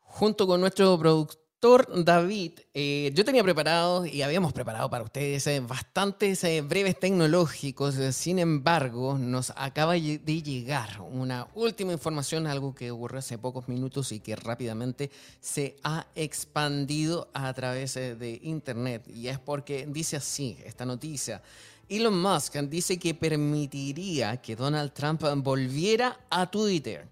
[0.00, 5.58] Junto con nuestro productor David, eh, yo tenía preparado y habíamos preparado para ustedes eh,
[5.58, 7.96] bastantes eh, breves tecnológicos.
[8.14, 14.12] Sin embargo, nos acaba de llegar una última información, algo que ocurrió hace pocos minutos
[14.12, 19.08] y que rápidamente se ha expandido a través de Internet.
[19.12, 21.42] Y es porque dice así esta noticia.
[21.88, 27.08] Elon Musk dice que permitiría que Donald Trump volviera a Twitter.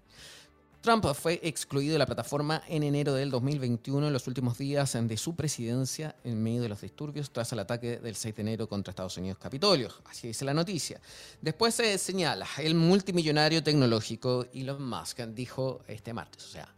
[0.81, 5.17] Trump fue excluido de la plataforma en enero del 2021 en los últimos días de
[5.17, 8.91] su presidencia en medio de los disturbios tras el ataque del 6 de enero contra
[8.91, 9.89] Estados Unidos Capitolio.
[10.05, 11.01] Así dice la noticia.
[11.41, 16.76] Después se señala, el multimillonario tecnológico Elon Musk dijo este martes, o sea,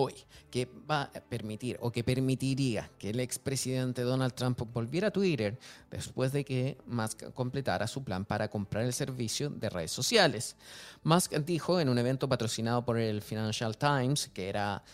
[0.00, 0.14] hoy
[0.48, 5.58] que va a permitir o que permitiría que el expresidente Donald Trump volviera a Twitter
[5.90, 10.54] después de que Musk completara su plan para comprar el servicio de redes sociales.
[11.02, 14.84] Musk dijo en un evento patrocinado por el Financial Times que era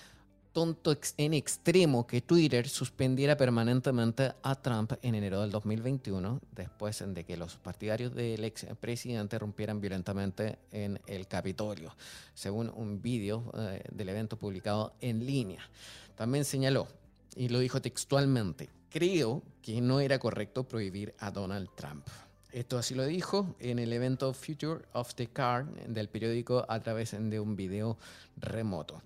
[0.54, 7.24] tonto en extremo que Twitter suspendiera permanentemente a Trump en enero del 2021, después de
[7.24, 11.94] que los partidarios del expresidente rompieran violentamente en el Capitolio,
[12.34, 15.68] según un vídeo eh, del evento publicado en línea.
[16.14, 16.86] También señaló,
[17.34, 22.06] y lo dijo textualmente, creo que no era correcto prohibir a Donald Trump.
[22.52, 27.16] Esto así lo dijo en el evento Future of the Car del periódico a través
[27.18, 27.98] de un video
[28.36, 29.02] remoto.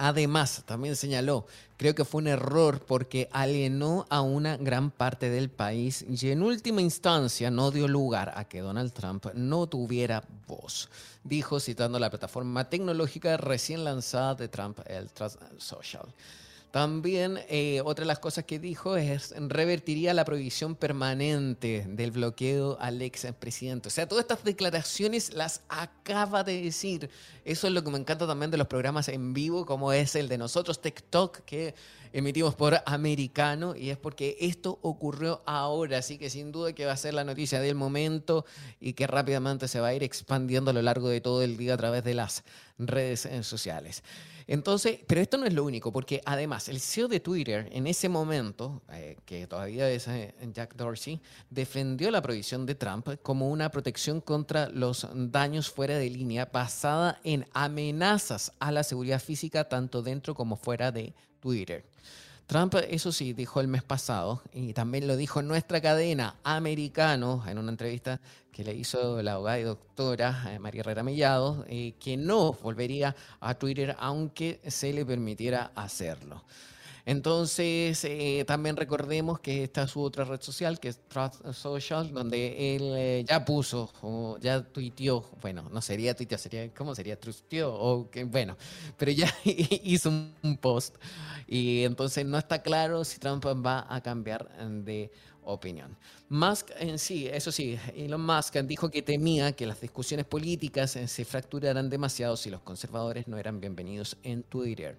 [0.00, 1.44] Además, también señaló,
[1.76, 6.44] creo que fue un error porque alienó a una gran parte del país y en
[6.44, 10.88] última instancia no dio lugar a que Donald Trump no tuviera voz,
[11.24, 16.06] dijo citando la plataforma tecnológica recién lanzada de Trump, el Trust Social.
[16.78, 22.78] También eh, otra de las cosas que dijo es revertiría la prohibición permanente del bloqueo
[22.78, 23.88] al ex presidente.
[23.88, 27.10] O sea, todas estas declaraciones las acaba de decir.
[27.44, 30.28] Eso es lo que me encanta también de los programas en vivo, como es el
[30.28, 31.74] de nosotros, TikTok, que
[32.12, 36.92] emitimos por americano, y es porque esto ocurrió ahora, así que sin duda que va
[36.92, 38.46] a ser la noticia del momento
[38.80, 41.74] y que rápidamente se va a ir expandiendo a lo largo de todo el día
[41.74, 42.44] a través de las
[42.78, 44.04] redes sociales.
[44.50, 48.08] Entonces, pero esto no es lo único, porque además el CEO de Twitter en ese
[48.08, 51.20] momento, eh, que todavía es eh, Jack Dorsey,
[51.50, 57.20] defendió la prohibición de Trump como una protección contra los daños fuera de línea basada
[57.24, 61.84] en amenazas a la seguridad física tanto dentro como fuera de Twitter.
[62.48, 67.58] Trump, eso sí, dijo el mes pasado, y también lo dijo nuestra cadena americano, en
[67.58, 72.16] una entrevista que le hizo la abogada y doctora eh, María Herrera Mellado, eh, que
[72.16, 76.42] no volvería a Twitter aunque se le permitiera hacerlo.
[77.08, 82.12] Entonces, eh, también recordemos que esta es su otra red social, que es Trust Social,
[82.12, 87.18] donde él eh, ya puso, o ya tuiteó, bueno, no sería tuiteó, sería, ¿cómo sería?
[87.18, 88.58] Trusteó, o que, bueno,
[88.98, 90.96] pero ya hizo un post.
[91.46, 94.46] Y entonces no está claro si Trump va a cambiar
[94.84, 95.10] de
[95.44, 95.96] opinión.
[96.28, 101.08] Musk en sí, eso sí, Elon Musk dijo que temía que las discusiones políticas eh,
[101.08, 104.98] se fracturaran demasiado si los conservadores no eran bienvenidos en Twitter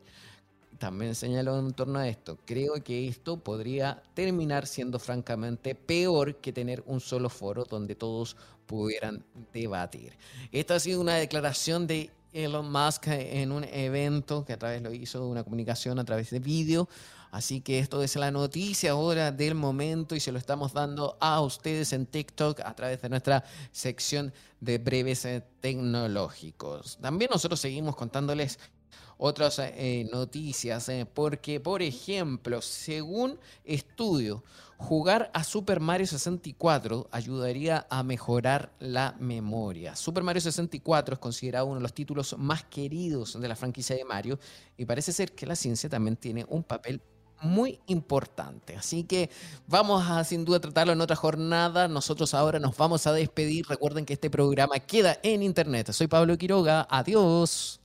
[0.79, 6.53] también señaló en torno a esto, creo que esto podría terminar siendo francamente peor que
[6.53, 9.23] tener un solo foro donde todos pudieran
[9.53, 10.17] debatir.
[10.51, 14.93] Esta ha sido una declaración de Elon Musk en un evento que a través lo
[14.93, 16.87] hizo una comunicación a través de vídeo.
[17.31, 21.41] Así que esto es la noticia ahora del momento y se lo estamos dando a
[21.41, 25.27] ustedes en TikTok a través de nuestra sección de breves
[25.59, 26.97] tecnológicos.
[26.99, 28.57] También nosotros seguimos contándoles
[29.17, 34.43] otras eh, noticias, eh, porque por ejemplo, según estudio,
[34.77, 39.95] jugar a Super Mario 64 ayudaría a mejorar la memoria.
[39.95, 44.05] Super Mario 64 es considerado uno de los títulos más queridos de la franquicia de
[44.05, 44.39] Mario
[44.77, 47.01] y parece ser que la ciencia también tiene un papel
[47.41, 48.75] muy importante.
[48.75, 49.29] Así que
[49.67, 51.87] vamos a sin duda tratarlo en otra jornada.
[51.87, 53.65] Nosotros ahora nos vamos a despedir.
[53.67, 55.91] Recuerden que este programa queda en internet.
[55.91, 56.87] Soy Pablo Quiroga.
[56.89, 57.81] Adiós.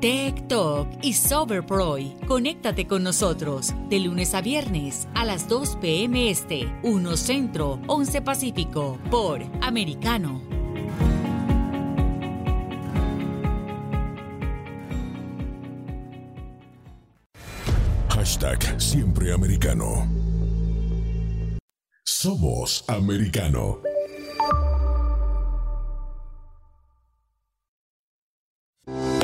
[0.00, 2.16] Tech Talk y Soberproy.
[2.26, 6.30] Conéctate con nosotros de lunes a viernes a las 2 p.m.
[6.30, 10.42] Este, 1 Centro, 11 Pacífico, por Americano.
[18.10, 20.08] Hashtag siempre americano.
[22.04, 23.78] Somos americano.